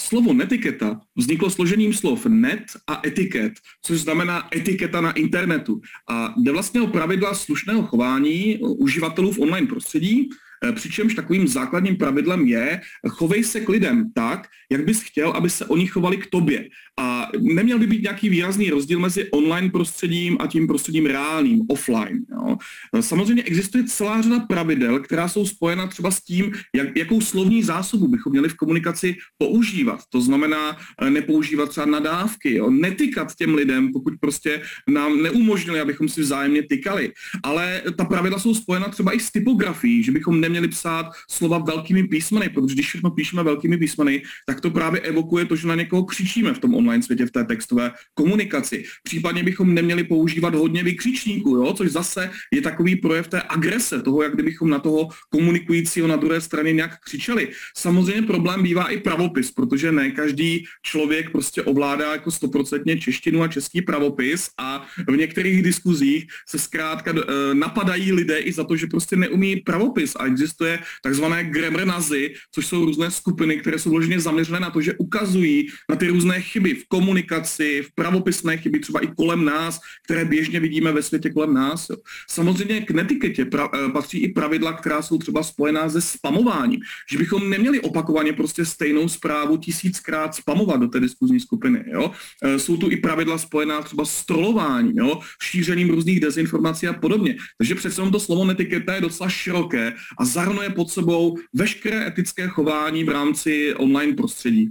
[0.00, 3.52] Slovo netiketa vzniklo složením slov net a etiket,
[3.82, 5.80] což znamená etiketa na internetu.
[6.10, 10.28] A jde vlastně o pravidla slušného chování uživatelů v online prostředí,
[10.64, 15.50] Eh, přičemž takovým základním pravidlem je, chovej se k lidem tak, jak bys chtěl, aby
[15.50, 16.68] se oni chovali k tobě.
[17.00, 22.20] A neměl by být nějaký výrazný rozdíl mezi online prostředím a tím prostředím reálným, offline.
[22.30, 22.56] Jo.
[23.00, 28.08] Samozřejmě existuje celá řada pravidel, která jsou spojena třeba s tím, jak, jakou slovní zásobu
[28.08, 30.00] bychom měli v komunikaci používat.
[30.08, 32.70] To znamená eh, nepoužívat třeba nadávky, jo.
[32.70, 37.12] netykat těm lidem, pokud prostě nám neumožnili, abychom si vzájemně tykali.
[37.42, 42.08] Ale ta pravidla jsou spojena třeba i s typografií, že bychom neměli psát slova velkými
[42.08, 46.04] písmeny, protože když všechno píšeme velkými písmeny, tak to právě evokuje to, že na někoho
[46.04, 48.84] křičíme v tom online světě, v té textové komunikaci.
[49.02, 51.72] Případně bychom neměli používat hodně vykřičníků, jo?
[51.72, 56.40] což zase je takový projev té agrese, toho, jak kdybychom na toho komunikujícího na druhé
[56.40, 57.48] straně nějak křičeli.
[57.76, 63.48] Samozřejmě problém bývá i pravopis, protože ne každý člověk prostě ovládá jako stoprocentně češtinu a
[63.48, 68.86] český pravopis a v některých diskuzích se zkrátka eh, napadají lidé i za to, že
[68.86, 74.60] prostě neumí pravopis a existuje takzvané gremrnazy, což jsou různé skupiny, které jsou vloženě zaměřené
[74.60, 79.06] na to, že ukazují na ty různé chyby v komunikaci, v pravopisné chyby, třeba i
[79.06, 81.90] kolem nás, které běžně vidíme ve světě kolem nás.
[81.90, 81.96] Jo.
[82.30, 86.80] Samozřejmě k netiketě pra, eh, patří i pravidla, která jsou třeba spojená se spamováním,
[87.12, 91.84] že bychom neměli opakovaně prostě stejnou zprávu tisíckrát spamovat do té diskuzní skupiny.
[91.86, 92.10] Jo.
[92.42, 97.36] Eh, jsou tu i pravidla spojená třeba s trolováním, jo, šířením různých dezinformací a podobně.
[97.58, 103.04] Takže přece to slovo netiketa je docela široké a zahrnuje pod sebou veškeré etické chování
[103.04, 104.70] v rámci online prostředí.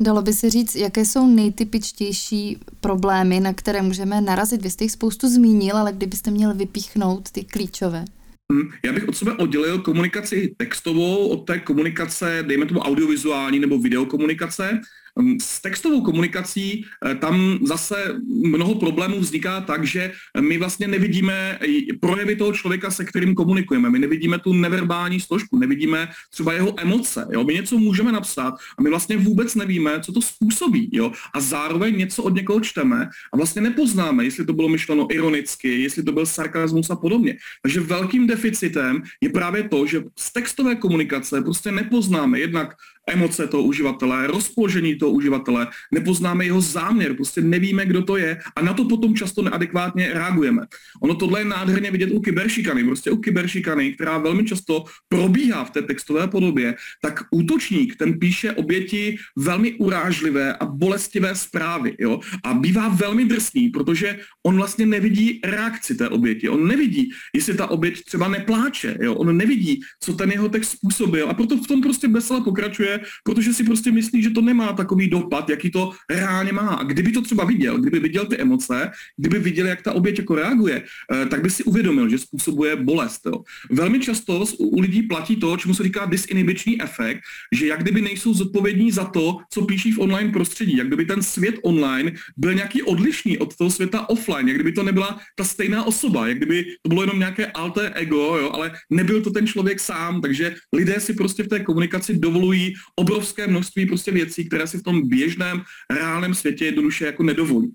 [0.00, 4.62] Dalo by se říct, jaké jsou nejtypičtější problémy, na které můžeme narazit?
[4.62, 8.04] Vy jste jich spoustu zmínil, ale kdybyste měl vypíchnout ty klíčové.
[8.52, 13.78] Hm, já bych od sebe oddělil komunikaci textovou od té komunikace, dejme tomu audiovizuální nebo
[13.78, 14.80] videokomunikace.
[15.20, 17.96] Hm, s textovou komunikací eh, tam zase
[18.44, 21.58] mnoho problémů vzniká tak, že my vlastně nevidíme
[22.00, 23.90] projevy toho člověka, se kterým komunikujeme.
[23.90, 27.26] My nevidíme tu neverbální složku, nevidíme třeba jeho emoce.
[27.32, 27.44] Jo?
[27.44, 30.88] My něco můžeme napsat a my vlastně vůbec nevíme, co to způsobí.
[30.92, 31.12] Jo?
[31.34, 36.02] A zároveň něco od někoho čteme a vlastně nepoznáme, jestli to bylo myšleno ironicky, jestli
[36.02, 37.36] to byl sarkazmus a podobně.
[37.62, 42.74] Takže velkým deficitem je právě to, že z textové komunikace prostě nepoznáme jednak
[43.06, 48.62] emoce toho uživatele, rozpoložení toho uživatele, nepoznáme jeho záměr, prostě nevíme, kdo to je a
[48.62, 50.62] na to potom často neadekvátně reagujeme.
[51.02, 55.70] Ono tohle je nádherně vidět u kyberšikany, prostě u kyberšikany, která velmi často probíhá v
[55.70, 62.54] té textové podobě, tak útočník, ten píše oběti velmi urážlivé a bolestivé zprávy, jo, a
[62.54, 68.04] bývá velmi drsný, protože on vlastně nevidí reakci té oběti, on nevidí, jestli ta oběť
[68.04, 71.30] třeba nepláče, jo, on nevidí, co ten jeho text způsobil.
[71.30, 72.93] A proto v tom prostě vesele pokračuje
[73.24, 76.68] protože si prostě myslí, že to nemá takový dopad, jaký to reálně má.
[76.68, 80.34] A kdyby to třeba viděl, kdyby viděl ty emoce, kdyby viděl, jak ta oběť jako
[80.34, 83.20] reaguje, eh, tak by si uvědomil, že způsobuje bolest.
[83.26, 83.42] Jo.
[83.70, 87.20] Velmi často u lidí platí to, čemu se říká disinhibiční efekt,
[87.52, 91.22] že jak kdyby nejsou zodpovědní za to, co píší v online prostředí, jak kdyby ten
[91.22, 95.84] svět online byl nějaký odlišný od toho světa offline, jak kdyby to nebyla ta stejná
[95.84, 99.80] osoba, jak kdyby to bylo jenom nějaké alter ego, jo, ale nebyl to ten člověk
[99.80, 104.78] sám, takže lidé si prostě v té komunikaci dovolují obrovské množství prostě věcí, které si
[104.78, 107.72] v tom běžném reálném světě jednoduše jako nedovolí.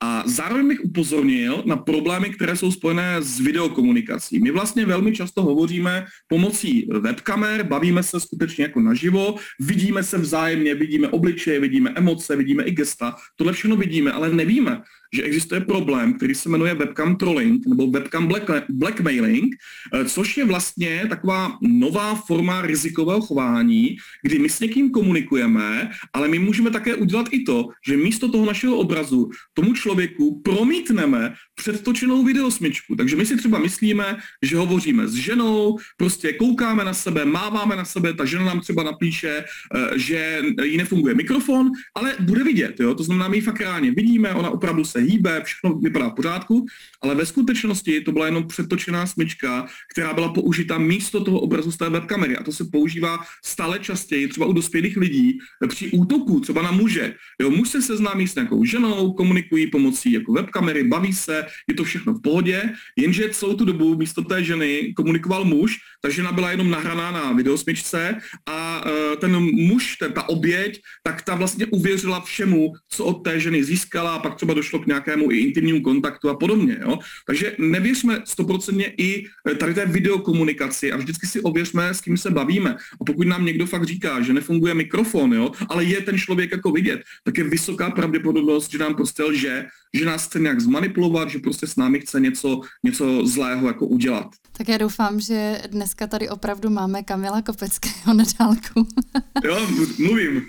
[0.00, 4.38] A zároveň bych upozornil na problémy, které jsou spojené s videokomunikací.
[4.38, 10.74] My vlastně velmi často hovoříme pomocí webkamer, bavíme se skutečně jako naživo, vidíme se vzájemně,
[10.74, 14.82] vidíme obličeje, vidíme emoce, vidíme i gesta, tohle všechno vidíme, ale nevíme,
[15.14, 19.56] že existuje problém, který se jmenuje webcam trolling nebo webcam black, blackmailing,
[19.94, 26.28] eh, což je vlastně taková nová forma rizikového chování, kdy my s někým komunikujeme, ale
[26.28, 32.24] my můžeme také udělat i to, že místo toho našeho obrazu tomu člověku promítneme předtočenou
[32.24, 32.96] videosmyčku.
[32.96, 37.84] Takže my si třeba myslíme, že hovoříme s ženou, prostě koukáme na sebe, máváme na
[37.84, 42.94] sebe, ta žena nám třeba napíše, eh, že jí nefunguje mikrofon, ale bude vidět, jo?
[42.94, 46.66] to znamená, my ji fakt reálně vidíme, ona opravdu se hýbe, všechno vypadá v pořádku,
[47.02, 51.76] ale ve skutečnosti to byla jenom přetočená smyčka, která byla použita místo toho obrazu z
[51.76, 52.36] té webkamery.
[52.36, 55.38] A to se používá stále častěji, třeba u dospělých lidí,
[55.68, 57.14] při útoku, třeba na muže.
[57.42, 61.84] Jo, muž se seznámí s nějakou ženou, komunikují pomocí jako webkamery, baví se, je to
[61.84, 62.62] všechno v pohodě,
[62.96, 67.32] jenže celou tu dobu místo té ženy komunikoval muž, ta žena byla jenom nahraná na
[67.32, 73.24] videosmyčce a uh, ten muž, ten, ta oběť, tak ta vlastně uvěřila všemu, co od
[73.24, 76.78] té ženy získala a pak třeba došlo k nějakému i intimnímu kontaktu a podobně.
[76.80, 76.98] Jo?
[77.26, 82.30] Takže nevěřme stoprocentně i eh, tady té videokomunikaci a vždycky si ověřme, s kým se
[82.30, 82.76] bavíme.
[83.00, 86.70] A pokud nám někdo fakt říká, že nefunguje mikrofon, jo, ale je ten člověk jako
[86.70, 91.37] vidět, tak je vysoká pravděpodobnost, že nám prostě lže, že nás chce nějak zmanipulovat, že
[91.38, 94.26] prostě s námi chce něco, něco zlého jako udělat.
[94.52, 98.88] Tak já doufám, že dneska tady opravdu máme Kamila Kopeckého na dálku.
[99.44, 99.66] jo,
[99.98, 100.42] mluvím.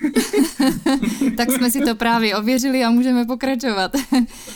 [1.38, 3.92] tak jsme si to právě ověřili a můžeme pokračovat.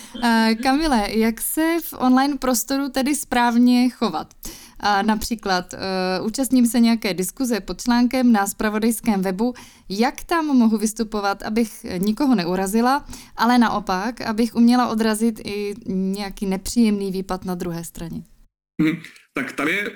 [0.62, 4.34] Kamile, jak se v online prostoru tedy správně chovat?
[4.86, 9.54] A například uh, účastním se nějaké diskuze pod článkem na spravodajském webu,
[9.88, 13.06] jak tam mohu vystupovat, abych nikoho neurazila,
[13.36, 18.22] ale naopak, abych uměla odrazit i nějaký nepříjemný výpad na druhé straně.
[18.82, 18.96] Hmm
[19.36, 19.90] tak tady je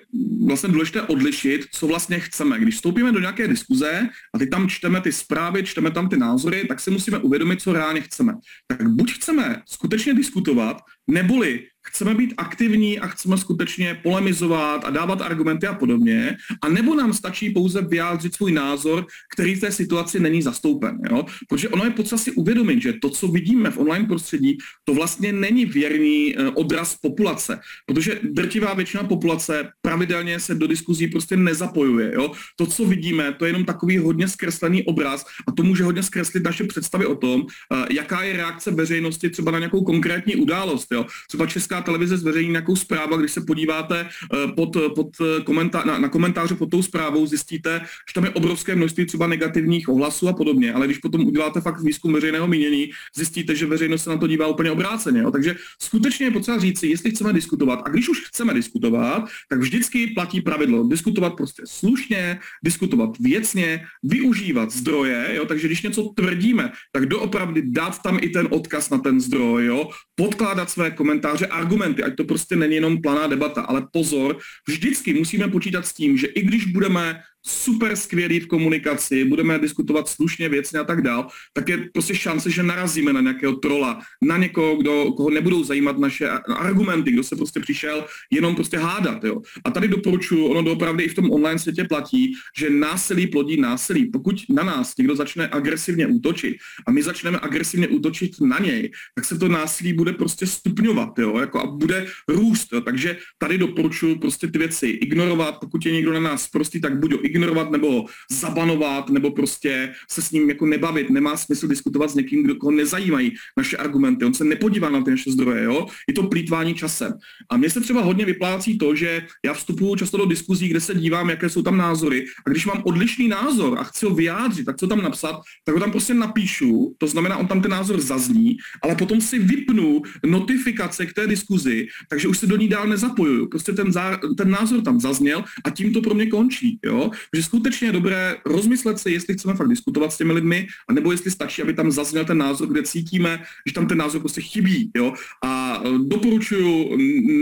[0.47, 2.59] vlastně důležité odlišit, co vlastně chceme.
[2.59, 6.64] Když vstoupíme do nějaké diskuze a ty tam čteme ty zprávy, čteme tam ty názory,
[6.68, 8.34] tak si musíme uvědomit, co reálně chceme.
[8.66, 10.76] Tak buď chceme skutečně diskutovat,
[11.11, 16.95] neboli chceme být aktivní a chceme skutečně polemizovat a dávat argumenty a podobně, a nebo
[16.95, 20.99] nám stačí pouze vyjádřit svůj názor, který v té situaci není zastoupen.
[21.11, 21.24] Jo?
[21.49, 25.32] Protože ono je potřeba si uvědomit, že to, co vidíme v online prostředí, to vlastně
[25.32, 32.12] není věrný eh, odraz populace, protože drtivá většina populace pravidelně se do diskuzí prostě nezapojuje.
[32.14, 32.32] Jo?
[32.57, 36.45] To, co vidíme, to je jenom takový hodně zkreslený obraz a to může hodně zkreslit
[36.45, 40.86] naše představy o tom, eh, jaká je reakce veřejnosti třeba na nějakou konkrétní událost.
[40.93, 41.07] Jo?
[41.28, 45.09] Třeba Česká televize zveřejní nějakou zprávu, když se podíváte eh, pod, pod
[45.45, 49.89] komentá- na, na komentáře pod tou zprávou, zjistíte, že tam je obrovské množství třeba negativních
[49.89, 54.11] ohlasů a podobně, ale když potom uděláte fakt výzkum veřejného mínění, zjistíte, že veřejnost se
[54.11, 55.20] na to dívá úplně obráceně.
[55.20, 55.31] Jo?
[55.31, 57.83] Takže skutečně je potřeba říci, jestli chceme diskutovat.
[57.85, 64.70] A když už chceme diskutovat, tak vždycky platí pravidlo diskutovat prostě slušně, diskutovat věcně, využívat
[64.70, 65.45] zdroje, jo?
[65.45, 69.91] takže když něco tvrdíme, tak doopravdy dát tam i ten odkaz na ten zdroj, jo?
[70.14, 71.68] podkládat své komentáře, argumenty,
[72.05, 74.39] ať to prostě není jenom planá debata, ale pozor,
[74.69, 80.09] vždycky musíme počítat s tím, že i když budeme super skvělý v komunikaci, budeme diskutovat
[80.09, 84.36] slušně, věcně a tak dál, tak je prostě šance, že narazíme na nějakého trola, na
[84.36, 89.24] někoho, kdo, koho nebudou zajímat naše argumenty, kdo se prostě přišel jenom prostě hádat.
[89.24, 89.41] Jo.
[89.64, 94.11] A tady doporučuji, ono doopravdy i v tom online světě platí, že násilí plodí násilí.
[94.11, 99.24] Pokud na nás někdo začne agresivně útočit a my začneme agresivně útočit na něj, tak
[99.24, 102.68] se to násilí bude prostě stupňovat jo, jako a bude růst.
[102.72, 102.80] Jo.
[102.80, 107.14] Takže tady doporučuji prostě ty věci ignorovat, pokud je někdo na nás prostý, tak buď
[107.29, 111.11] ignorovat nebo zabanovat, nebo prostě se s ním jako nebavit.
[111.11, 114.24] Nemá smysl diskutovat s někým, kdo koho nezajímají naše argumenty.
[114.24, 115.87] On se nepodívá na ty naše zdroje, jo?
[116.09, 117.12] Je to plítvání časem.
[117.51, 120.95] A mně se třeba hodně vyplácí to, že já vstupuju často do diskuzí, kde se
[120.95, 122.24] dívám, jaké jsou tam názory.
[122.47, 125.81] A když mám odlišný názor a chci ho vyjádřit, tak co tam napsat, tak ho
[125.81, 126.95] tam prostě napíšu.
[126.99, 131.87] To znamená, on tam ten názor zazní, ale potom si vypnu notifikace k té diskuzi,
[132.09, 133.49] takže už se do ní dál nezapojuju.
[133.49, 136.79] Prostě ten, zá, ten názor tam zazněl a tím to pro mě končí.
[136.85, 137.11] Jo?
[137.37, 141.31] Že skutečně je dobré rozmyslet si, jestli chceme fakt diskutovat s těmi lidmi, anebo jestli
[141.31, 144.91] stačí, aby tam zazněl ten názor, kde cítíme, že tam ten názor prostě chybí.
[144.97, 145.12] Jo?
[145.45, 146.97] A e, doporučuju,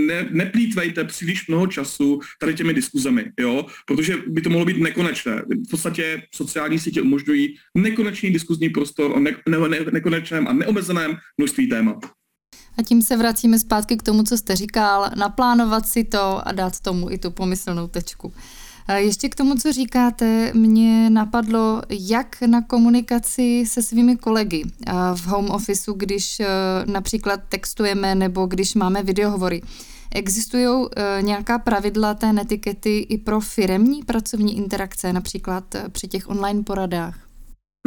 [0.06, 3.66] ne, neplýtvejte příliš mnoho času tady těmi diskuzemi, jo?
[3.86, 5.42] protože by to mohlo být nekonečné.
[5.66, 11.16] V podstatě sociální sítě umožňují nekonečný diskuzní prostor o ne, ne, ne, nekonečném a neomezeném
[11.38, 11.96] množství témat.
[12.78, 16.80] A tím se vracíme zpátky k tomu, co jste říkal, naplánovat si to a dát
[16.80, 18.32] tomu i tu pomyslnou tečku.
[18.94, 24.64] Ještě k tomu, co říkáte, mě napadlo, jak na komunikaci se svými kolegy
[25.14, 26.46] v home officeu, když e,
[26.86, 29.62] například textujeme nebo když máme videohovory.
[30.14, 36.28] Existují e, nějaká pravidla té netikety i pro firemní pracovní interakce, například e, při těch
[36.28, 37.25] online poradách?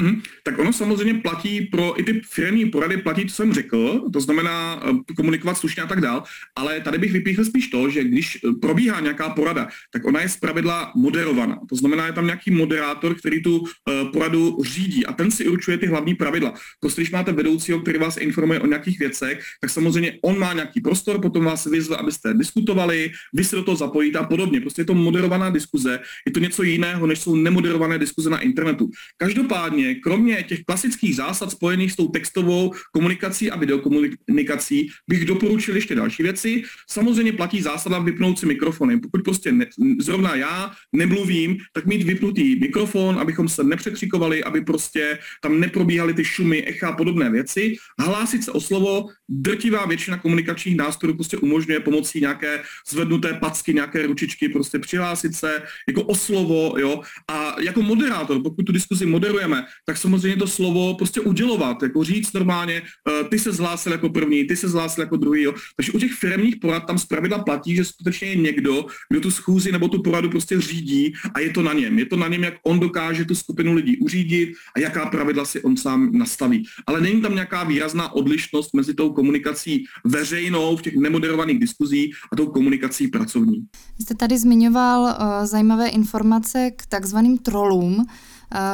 [0.01, 4.21] Mm, tak ono samozřejmě platí pro i ty firmní porady, platí, co jsem řekl, to
[4.21, 6.23] znamená eh, komunikovat slušně a tak dál,
[6.55, 10.29] ale tady bych vypíchl spíš to, že když eh, probíhá nějaká porada, tak ona je
[10.29, 11.59] zpravidla moderovaná.
[11.69, 13.67] To znamená, je tam nějaký moderátor, který tu uh,
[14.13, 16.53] poradu řídí a ten si určuje ty hlavní pravidla.
[16.79, 20.81] Prostě když máte vedoucího, který vás informuje o nějakých věcech, tak samozřejmě on má nějaký
[20.81, 24.61] prostor, potom vás vyzve, abyste diskutovali, vy se do toho zapojíte a podobně.
[24.61, 28.89] Prostě je to moderovaná diskuze, je to něco jiného, než jsou nemoderované diskuze na internetu.
[29.17, 35.95] Každopádně Kromě těch klasických zásad spojených s tou textovou komunikací a videokomunikací, bych doporučil ještě
[35.95, 36.63] další věci.
[36.89, 38.99] Samozřejmě platí zásada vypnout si mikrofony.
[38.99, 39.65] Pokud prostě ne,
[39.99, 46.25] zrovna já nemluvím, tak mít vypnutý mikrofon, abychom se nepřekřikovali, aby prostě tam neprobíhaly ty
[46.25, 47.75] šumy, echa a podobné věci.
[47.99, 54.07] Hlásit se o slovo, drtivá většina komunikačních nástrojů prostě umožňuje pomocí nějaké zvednuté packy, nějaké
[54.07, 59.65] ručičky, prostě přihlásit se jako o slovo, jo, a jako moderátor, pokud tu diskuzi moderujeme,
[59.85, 64.43] tak samozřejmě to slovo prostě udělovat, jako říct normálně, uh, ty se zhlásil jako první,
[64.43, 65.53] ty se zhlásil jako druhý, jo.
[65.75, 69.71] Takže u těch firmních porad tam zpravidla platí, že skutečně je někdo, kdo tu schůzi
[69.71, 71.99] nebo tu poradu prostě řídí a je to na něm.
[71.99, 75.61] Je to na něm, jak on dokáže tu skupinu lidí uřídit a jaká pravidla si
[75.61, 76.65] on sám nastaví.
[76.87, 82.35] Ale není tam nějaká výrazná odlišnost mezi tou komunikací veřejnou v těch nemoderovaných diskuzích a
[82.35, 83.59] tou komunikací pracovní.
[83.97, 88.05] Vy jste tady zmiňoval uh, zajímavé informace k takzvaným trolům, uh,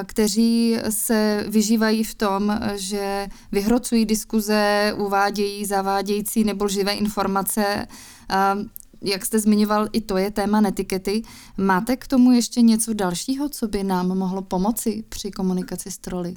[0.06, 7.88] kteří se vyžívají v tom, že vyhrocují diskuze, uvádějí zavádějící nebo živé informace.
[8.30, 8.64] Uh,
[9.02, 11.22] jak jste zmiňoval, i to je téma netikety.
[11.58, 16.36] Máte k tomu ještě něco dalšího, co by nám mohlo pomoci při komunikaci s troly?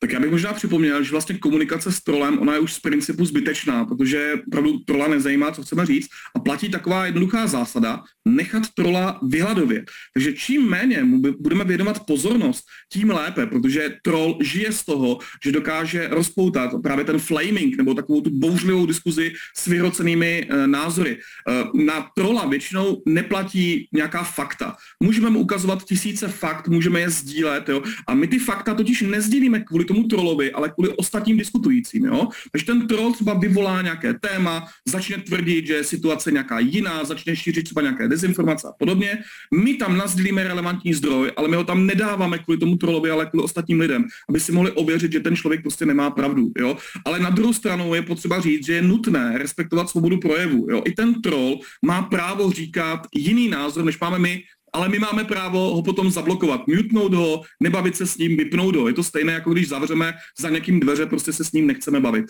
[0.00, 3.24] Tak já bych možná připomněl, že vlastně komunikace s trolem, ona je už z principu
[3.24, 9.20] zbytečná, protože opravdu trola nezajímá, co chceme říct a platí taková jednoduchá zásada, nechat trola
[9.22, 9.90] vyhladovět.
[10.14, 15.52] Takže čím méně mu budeme věnovat pozornost, tím lépe, protože troll žije z toho, že
[15.52, 21.18] dokáže rozpoutat právě ten flaming nebo takovou tu bouřlivou diskuzi s vyhrocenými e, názory.
[21.18, 24.76] E, na trola většinou neplatí nějaká fakta.
[25.02, 27.82] Můžeme mu ukazovat tisíce fakt, můžeme je sdílet, jo?
[28.06, 32.04] a my ty fakta totiž nezdílíme kvůli tomu trolovi, ale kvůli ostatním diskutujícím.
[32.04, 32.28] Jo?
[32.52, 37.36] Takže ten troll třeba vyvolá nějaké téma, začne tvrdit, že je situace nějaká jiná, začne
[37.36, 39.18] šířit třeba nějaké dezinformace a podobně.
[39.54, 43.44] My tam nazdílíme relevantní zdroj, ale my ho tam nedáváme kvůli tomu trolovi, ale kvůli
[43.44, 46.52] ostatním lidem, aby si mohli ověřit, že ten člověk prostě nemá pravdu.
[46.58, 46.76] Jo?
[47.04, 50.66] Ale na druhou stranu je potřeba říct, že je nutné respektovat svobodu projevu.
[50.70, 50.82] Jo?
[50.86, 55.74] I ten troll má právo říkat jiný názor, než máme my, ale my máme právo
[55.74, 58.88] ho potom zablokovat, mutnout ho, nebavit se s ním, vypnout ho.
[58.88, 62.24] Je to stejné, jako když zavřeme za někým dveře, prostě se s ním nechceme bavit.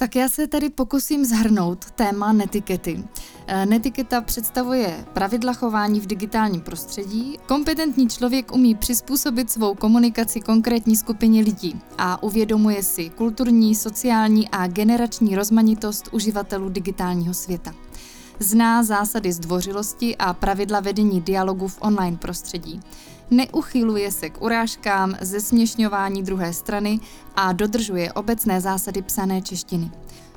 [0.00, 3.04] Tak já se tady pokusím zhrnout téma netikety.
[3.46, 7.36] E, netiketa představuje pravidla chování v digitálním prostředí.
[7.46, 14.66] Kompetentní člověk umí přizpůsobit svou komunikaci konkrétní skupině lidí a uvědomuje si kulturní, sociální a
[14.66, 17.74] generační rozmanitost uživatelů digitálního světa.
[18.42, 22.80] Zná zásady zdvořilosti a pravidla vedení dialogu v online prostředí.
[23.30, 27.00] Neuchyluje se k urážkám, zesměšňování druhé strany
[27.36, 29.90] a dodržuje obecné zásady psané češtiny.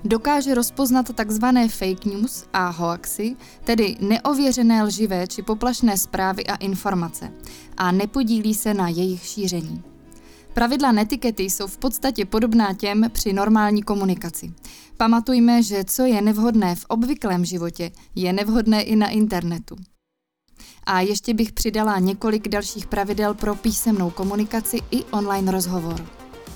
[0.04, 1.46] Dokáže rozpoznat tzv.
[1.70, 7.32] fake news a hoaxy, tedy neověřené lživé či poplašné zprávy a informace,
[7.78, 9.93] a nepodílí se na jejich šíření.
[10.54, 14.54] Pravidla netikety jsou v podstatě podobná těm při normální komunikaci.
[14.98, 19.76] Pamatujme, že co je nevhodné v obvyklém životě, je nevhodné i na internetu.
[20.84, 26.06] A ještě bych přidala několik dalších pravidel pro písemnou komunikaci i online rozhovor.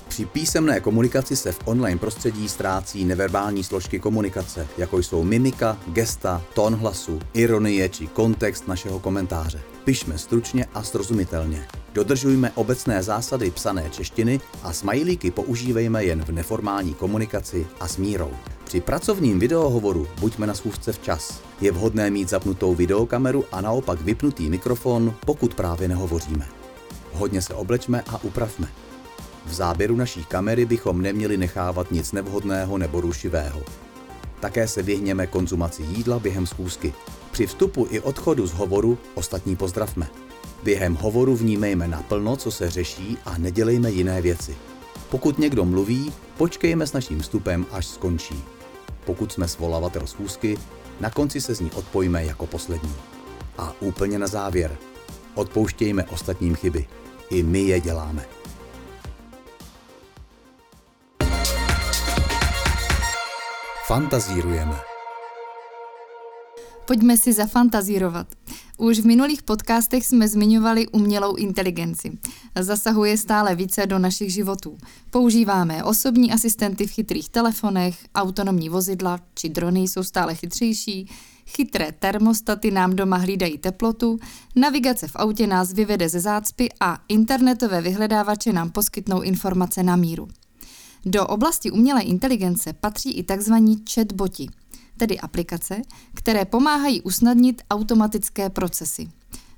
[0.08, 6.42] Při písemné komunikaci se v online prostředí ztrácí neverbální složky komunikace, jako jsou mimika, gesta,
[6.54, 9.77] tón hlasu, ironie či kontext našeho komentáře.
[9.88, 11.66] Pišme stručně a srozumitelně.
[11.94, 18.30] Dodržujme obecné zásady psané češtiny a smajlíky používejme jen v neformální komunikaci a s mírou.
[18.64, 21.40] Při pracovním videohovoru buďme na schůzce včas.
[21.60, 26.48] Je vhodné mít zapnutou videokameru a naopak vypnutý mikrofon, pokud právě nehovoříme.
[27.12, 28.68] Hodně se oblečme a upravme.
[29.46, 33.62] V záběru naší kamery bychom neměli nechávat nic nevhodného nebo rušivého.
[34.40, 36.94] Také se vyhněme konzumaci jídla během schůzky.
[37.38, 40.08] Při vstupu i odchodu z hovoru ostatní pozdravme.
[40.62, 44.56] Během hovoru vnímejme naplno, co se řeší a nedělejme jiné věci.
[45.10, 48.44] Pokud někdo mluví, počkejme s naším vstupem, až skončí.
[49.04, 50.58] Pokud jsme svolavatel schůzky,
[51.00, 52.94] na konci se z ní odpojme jako poslední.
[53.58, 54.76] A úplně na závěr.
[55.34, 56.86] Odpouštějme ostatním chyby.
[57.30, 58.26] I my je děláme.
[63.86, 64.87] Fantazírujeme.
[66.88, 68.26] Pojďme si zafantazírovat.
[68.76, 72.18] Už v minulých podcastech jsme zmiňovali umělou inteligenci.
[72.60, 74.78] Zasahuje stále více do našich životů.
[75.10, 81.10] Používáme osobní asistenty v chytrých telefonech, autonomní vozidla či drony jsou stále chytřejší,
[81.46, 84.18] chytré termostaty nám doma hlídají teplotu,
[84.56, 90.28] navigace v autě nás vyvede ze zácpy a internetové vyhledávače nám poskytnou informace na míru.
[91.04, 93.54] Do oblasti umělé inteligence patří i tzv.
[93.94, 94.48] chatboti–
[94.98, 95.82] tedy aplikace,
[96.14, 99.08] které pomáhají usnadnit automatické procesy.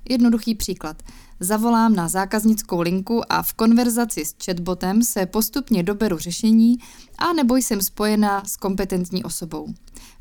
[0.09, 1.03] Jednoduchý příklad.
[1.39, 6.77] Zavolám na zákaznickou linku a v konverzaci s chatbotem se postupně doberu řešení
[7.17, 9.67] a nebo jsem spojena s kompetentní osobou.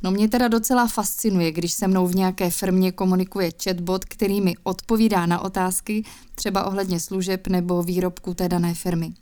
[0.03, 4.55] No mě teda docela fascinuje, když se mnou v nějaké firmě komunikuje chatbot, který mi
[4.63, 6.05] odpovídá na otázky,
[6.35, 9.13] třeba ohledně služeb nebo výrobku té dané firmy.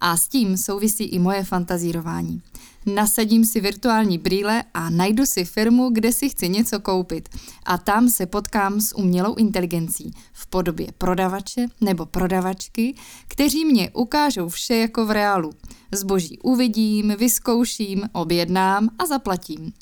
[0.00, 2.42] A s tím souvisí i moje fantazírování.
[2.86, 7.28] Nasadím si virtuální brýle a najdu si firmu, kde si chci něco koupit.
[7.64, 12.94] A tam se potkám s umělou inteligencí v podobě prodavače nebo prodavačky,
[13.28, 15.52] kteří mě ukážou vše jako v reálu.
[15.92, 19.72] Zboží uvidím, vyzkouším, objednám a zaplatím.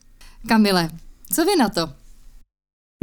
[0.49, 0.91] Kamile,
[1.33, 2.08] co vy na to?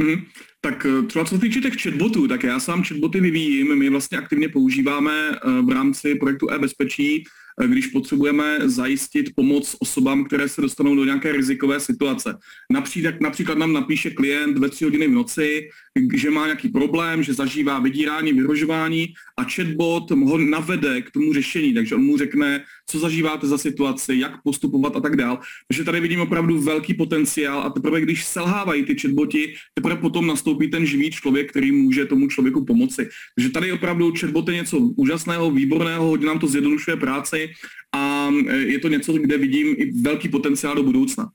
[0.02, 0.24] Hmm,
[0.60, 4.18] tak eh, třeba co se týče těch chatbotů, tak já sám chatboty vyvíjím, my vlastně
[4.18, 7.24] aktivně používáme eh, v rámci projektu e-bezpečí
[7.64, 12.36] když potřebujeme zajistit pomoc osobám, které se dostanou do nějaké rizikové situace.
[12.72, 15.68] Například, například nám napíše klient ve tři hodiny v noci,
[16.14, 21.74] že má nějaký problém, že zažívá vydírání, vyhrožování a chatbot ho navede k tomu řešení,
[21.74, 25.38] takže on mu řekne, co zažíváte za situaci, jak postupovat a tak dál.
[25.68, 30.68] Takže tady vidím opravdu velký potenciál a teprve když selhávají ty chatboti, teprve potom nastoupí
[30.70, 33.08] ten živý člověk, který může tomu člověku pomoci.
[33.36, 37.48] Takže tady opravdu chatbot je něco úžasného, výborného, hodně nám to zjednodušuje práci
[37.94, 41.28] a je to něco, kde vidím i velký potenciál do budoucna.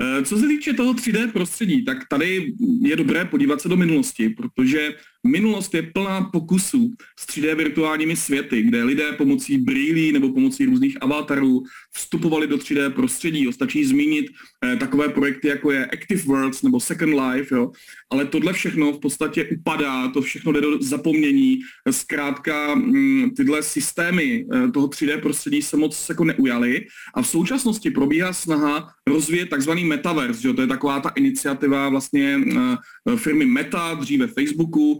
[0.00, 4.28] Eh, co se týče toho 3D prostředí, tak tady je dobré podívat se do minulosti,
[4.28, 4.90] protože
[5.26, 11.02] minulost je plná pokusů s 3D virtuálními světy, kde lidé pomocí brýlí nebo pomocí různých
[11.02, 11.62] avatarů
[11.92, 13.52] vstupovali do 3D prostředí.
[13.52, 14.26] Stačí zmínit
[14.64, 17.70] eh, takové projekty, jako je Active Worlds nebo Second Life, jo.
[18.10, 21.60] ale tohle všechno v podstatě upadá, to všechno jde do zapomnění.
[21.90, 27.90] Zkrátka hm, tyhle systémy eh, toho 3D prostředí se moc jako neujaly a v současnosti
[27.90, 30.54] probíhá snaha rozvíjet takzvaný metaverse, jo.
[30.54, 34.98] to je taková ta iniciativa vlastně eh, firmy Meta, dříve Facebooku,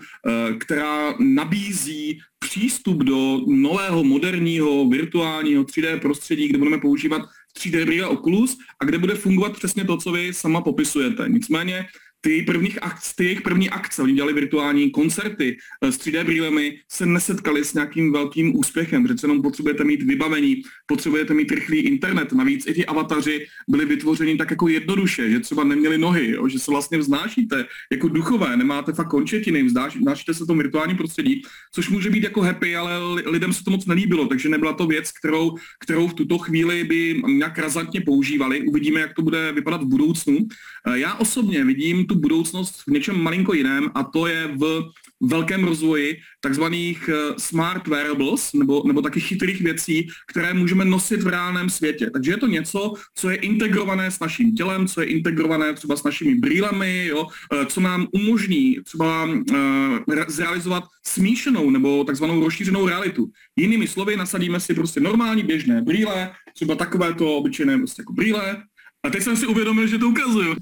[0.59, 7.23] která nabízí přístup do nového, moderního, virtuálního 3D prostředí, kde budeme používat
[7.59, 11.29] 3D brýle Oculus a kde bude fungovat přesně to, co vy sama popisujete.
[11.29, 11.87] Nicméně
[12.25, 16.79] ty, prvních akc, ty jejich první akce, oni dělali virtuální koncerty eh, s 3D brýlemi,
[16.89, 19.05] se nesetkali s nějakým velkým úspěchem.
[19.05, 22.33] Přece jenom potřebujete mít vybavení, potřebujete mít rychlý internet.
[22.33, 26.59] Navíc i ti avataři byli vytvořeni tak jako jednoduše, že třeba neměli nohy, jo, že
[26.59, 31.89] se vlastně vznášíte jako duchové, nemáte fakt končetiny, vznášíte se v tom virtuálním prostředí, což
[31.89, 32.91] může být jako happy, ale
[33.27, 37.23] lidem se to moc nelíbilo, takže nebyla to věc, kterou, kterou v tuto chvíli by
[37.27, 38.63] nějak razantně používali.
[38.63, 40.39] Uvidíme, jak to bude vypadat v budoucnu.
[40.87, 44.83] Eh, já osobně vidím tu tu budoucnost v něčem malinko jiném a to je v
[45.21, 51.27] velkém rozvoji takzvaných eh, smart wearables nebo, nebo taky chytrých věcí, které můžeme nosit v
[51.27, 52.11] reálném světě.
[52.11, 56.05] Takže je to něco, co je integrované s naším tělem, co je integrované třeba s
[56.05, 63.31] našimi brýlemi, jo, eh, co nám umožní třeba uh, zrealizovat smíšenou nebo takzvanou rozšířenou realitu.
[63.57, 68.63] Jinými slovy, nasadíme si prostě normální běžné brýle, třeba takovéto obyčejné prostě jako brýle,
[69.05, 70.57] a teď jsem si uvědomil, že to ukazuju.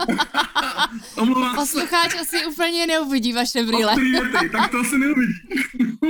[1.54, 3.94] Poslucháč asi úplně neuvidí vaše brýle.
[4.52, 5.32] tak to asi neuvidí.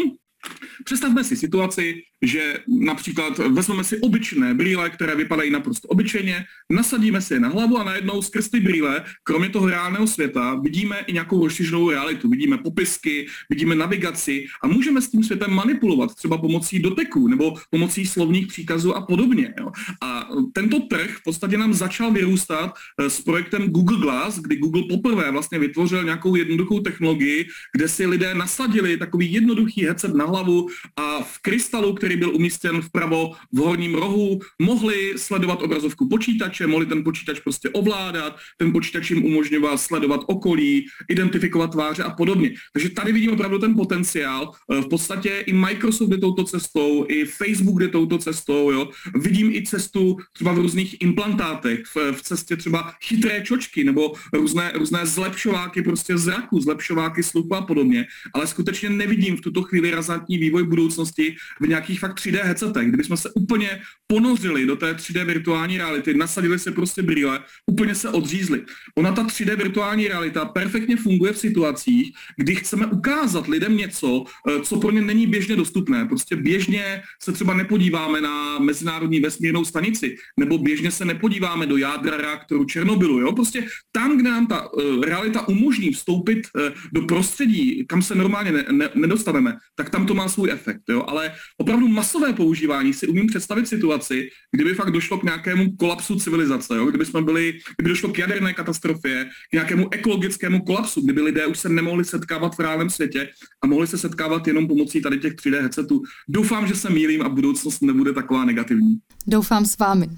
[0.84, 7.34] Představme si situaci, že například vezmeme si obyčejné brýle, které vypadají naprosto obyčejně, nasadíme si
[7.34, 11.44] je na hlavu a najednou skrz ty brýle, kromě toho reálného světa, vidíme i nějakou
[11.44, 12.28] rozšířenou realitu.
[12.28, 18.06] Vidíme popisky, vidíme navigaci a můžeme s tím světem manipulovat třeba pomocí doteků nebo pomocí
[18.06, 19.54] slovních příkazů a podobně.
[19.60, 19.70] Jo.
[20.02, 24.82] A tento trh v podstatě nám začal vyrůstat eh, s projektem Google Glass, kdy Google
[24.88, 27.46] poprvé vlastně vytvořil nějakou jednoduchou technologii,
[27.76, 32.82] kde si lidé nasadili takový jednoduchý headset na hlavu a v krystalu, který byl umístěn
[32.82, 39.10] vpravo v horním rohu, mohli sledovat obrazovku počítače, mohli ten počítač prostě ovládat, ten počítač
[39.10, 42.50] jim umožňoval sledovat okolí, identifikovat tváře a podobně.
[42.72, 44.52] Takže tady vidím opravdu ten potenciál.
[44.72, 48.88] Eh, v podstatě i Microsoft jde touto cestou, i Facebook jde touto cestou, jo.
[49.14, 54.72] Vidím i cestu třeba v různých implantátech, v, v cestě třeba chytré čočky nebo různé,
[54.74, 58.06] různé zlepšováky prostě zraku, zlepšováky sluchu a podobně.
[58.34, 62.88] Ale skutečně nevidím v tuto chvíli razantní vývoj budoucnosti v nějakých fakt 3D headsetech.
[62.88, 67.40] Kdybychom se úplně ponořili do té 3D virtuální reality, nasadili se prostě brýle,
[67.70, 68.64] úplně se odřízli.
[68.98, 74.60] Ona ta 3D virtuální realita perfektně funguje v situacích, kdy chceme ukázat lidem něco, eh,
[74.62, 76.04] co pro ně není běžně dostupné.
[76.04, 82.16] Prostě běžně se třeba nepodíváme na mezinárodní vesmírnou stanici, nebo běžně se nepodíváme do jádra
[82.16, 83.20] reaktoru Černobylu.
[83.20, 83.32] Jo?
[83.32, 88.52] Prostě tam, kde nám ta uh, realita umožní vstoupit uh, do prostředí, kam se normálně
[88.52, 90.82] ne, ne, nedostaneme, tak tam to má svůj efekt.
[90.88, 91.04] Jo?
[91.06, 96.76] Ale opravdu masové používání si umím představit situaci, kdyby fakt došlo k nějakému kolapsu civilizace,
[96.76, 96.86] jo?
[96.86, 101.58] kdyby jsme byli, kdyby došlo k jaderné katastrofě, k nějakému ekologickému kolapsu, kdyby lidé už
[101.58, 103.28] se nemohli setkávat v reálném světě
[103.62, 106.02] a mohli se setkávat jenom pomocí tady těch 3D headsetů.
[106.28, 108.96] Doufám, že se mýlím a budoucnost nebude taková negativní.
[109.26, 110.08] Doufám s vámi.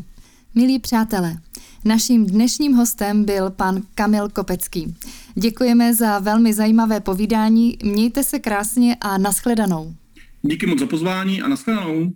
[0.54, 1.36] Milí přátelé,
[1.84, 4.94] naším dnešním hostem byl pan Kamil Kopecký.
[5.34, 9.94] Děkujeme za velmi zajímavé povídání, mějte se krásně a nashledanou.
[10.44, 12.12] Díky moc za pozvání a nashledanou.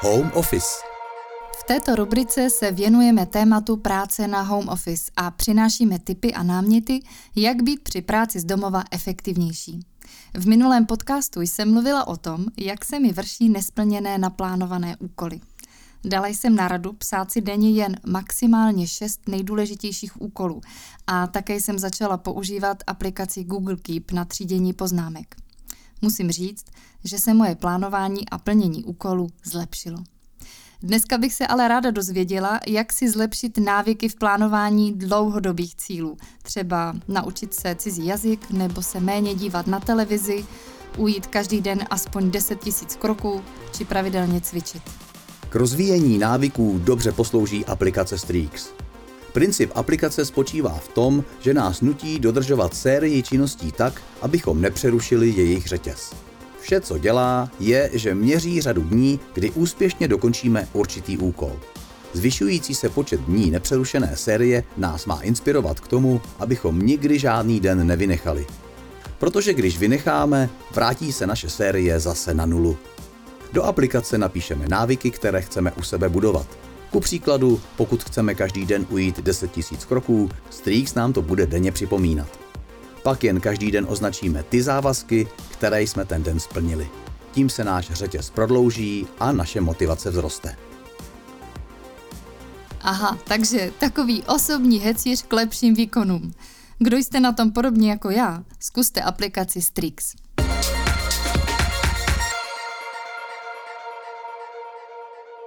[0.00, 0.68] Home Office.
[1.60, 7.00] V této rubrice se věnujeme tématu práce na home office a přinášíme tipy a náměty,
[7.36, 9.80] jak být při práci z domova efektivnější.
[10.34, 15.40] V minulém podcastu jsem mluvila o tom, jak se mi vrší nesplněné naplánované úkoly.
[16.04, 20.60] Dala jsem na radu psát si denně jen maximálně šest nejdůležitějších úkolů
[21.06, 25.36] a také jsem začala používat aplikaci Google Keep na třídění poznámek.
[26.02, 26.64] Musím říct,
[27.04, 29.98] že se moje plánování a plnění úkolů zlepšilo.
[30.82, 36.16] Dneska bych se ale ráda dozvěděla, jak si zlepšit návyky v plánování dlouhodobých cílů.
[36.42, 40.44] Třeba naučit se cizí jazyk nebo se méně dívat na televizi,
[40.98, 43.42] ujít každý den aspoň 10 000 kroků
[43.76, 45.09] či pravidelně cvičit.
[45.50, 48.68] K rozvíjení návyků dobře poslouží aplikace Strix.
[49.32, 55.66] Princip aplikace spočívá v tom, že nás nutí dodržovat sérii činností tak, abychom nepřerušili jejich
[55.66, 56.14] řetěz.
[56.60, 61.52] Vše, co dělá, je, že měří řadu dní, kdy úspěšně dokončíme určitý úkol.
[62.12, 67.86] Zvyšující se počet dní nepřerušené série nás má inspirovat k tomu, abychom nikdy žádný den
[67.86, 68.46] nevynechali.
[69.18, 72.78] Protože když vynecháme, vrátí se naše série zase na nulu.
[73.52, 76.46] Do aplikace napíšeme návyky, které chceme u sebe budovat.
[76.90, 81.72] Ku příkladu, pokud chceme každý den ujít 10 000 kroků, Strix nám to bude denně
[81.72, 82.38] připomínat.
[83.02, 86.88] Pak jen každý den označíme ty závazky, které jsme ten den splnili.
[87.32, 90.56] Tím se náš řetěz prodlouží a naše motivace vzroste.
[92.80, 96.32] Aha, takže takový osobní hecíř k lepším výkonům.
[96.78, 100.14] Kdo jste na tom podobně jako já, zkuste aplikaci Strix.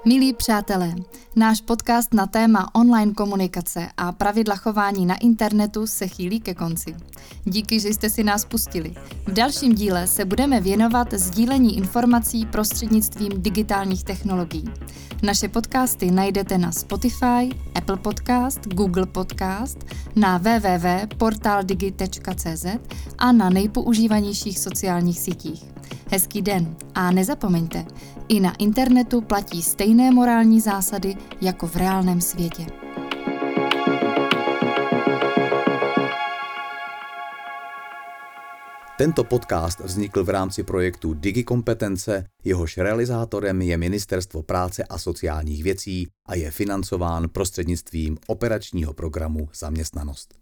[0.05, 0.95] Milí přátelé,
[1.35, 6.95] náš podcast na téma online komunikace a pravidla chování na internetu se chýlí ke konci.
[7.43, 8.93] Díky, že jste si nás pustili.
[9.27, 14.65] V dalším díle se budeme věnovat sdílení informací prostřednictvím digitálních technologií.
[15.21, 19.85] Naše podcasty najdete na Spotify, Apple Podcast, Google Podcast,
[20.15, 22.65] na www.portaldigi.cz
[23.17, 25.72] a na nejpoužívanějších sociálních sítích.
[26.11, 27.85] Hezký den a nezapomeňte,
[28.27, 32.65] i na internetu platí stejné morální zásady jako v reálném světě.
[38.97, 46.07] Tento podcast vznikl v rámci projektu DigiKompetence, jehož realizátorem je Ministerstvo práce a sociálních věcí
[46.27, 50.33] a je financován prostřednictvím operačního programu Zaměstnanost.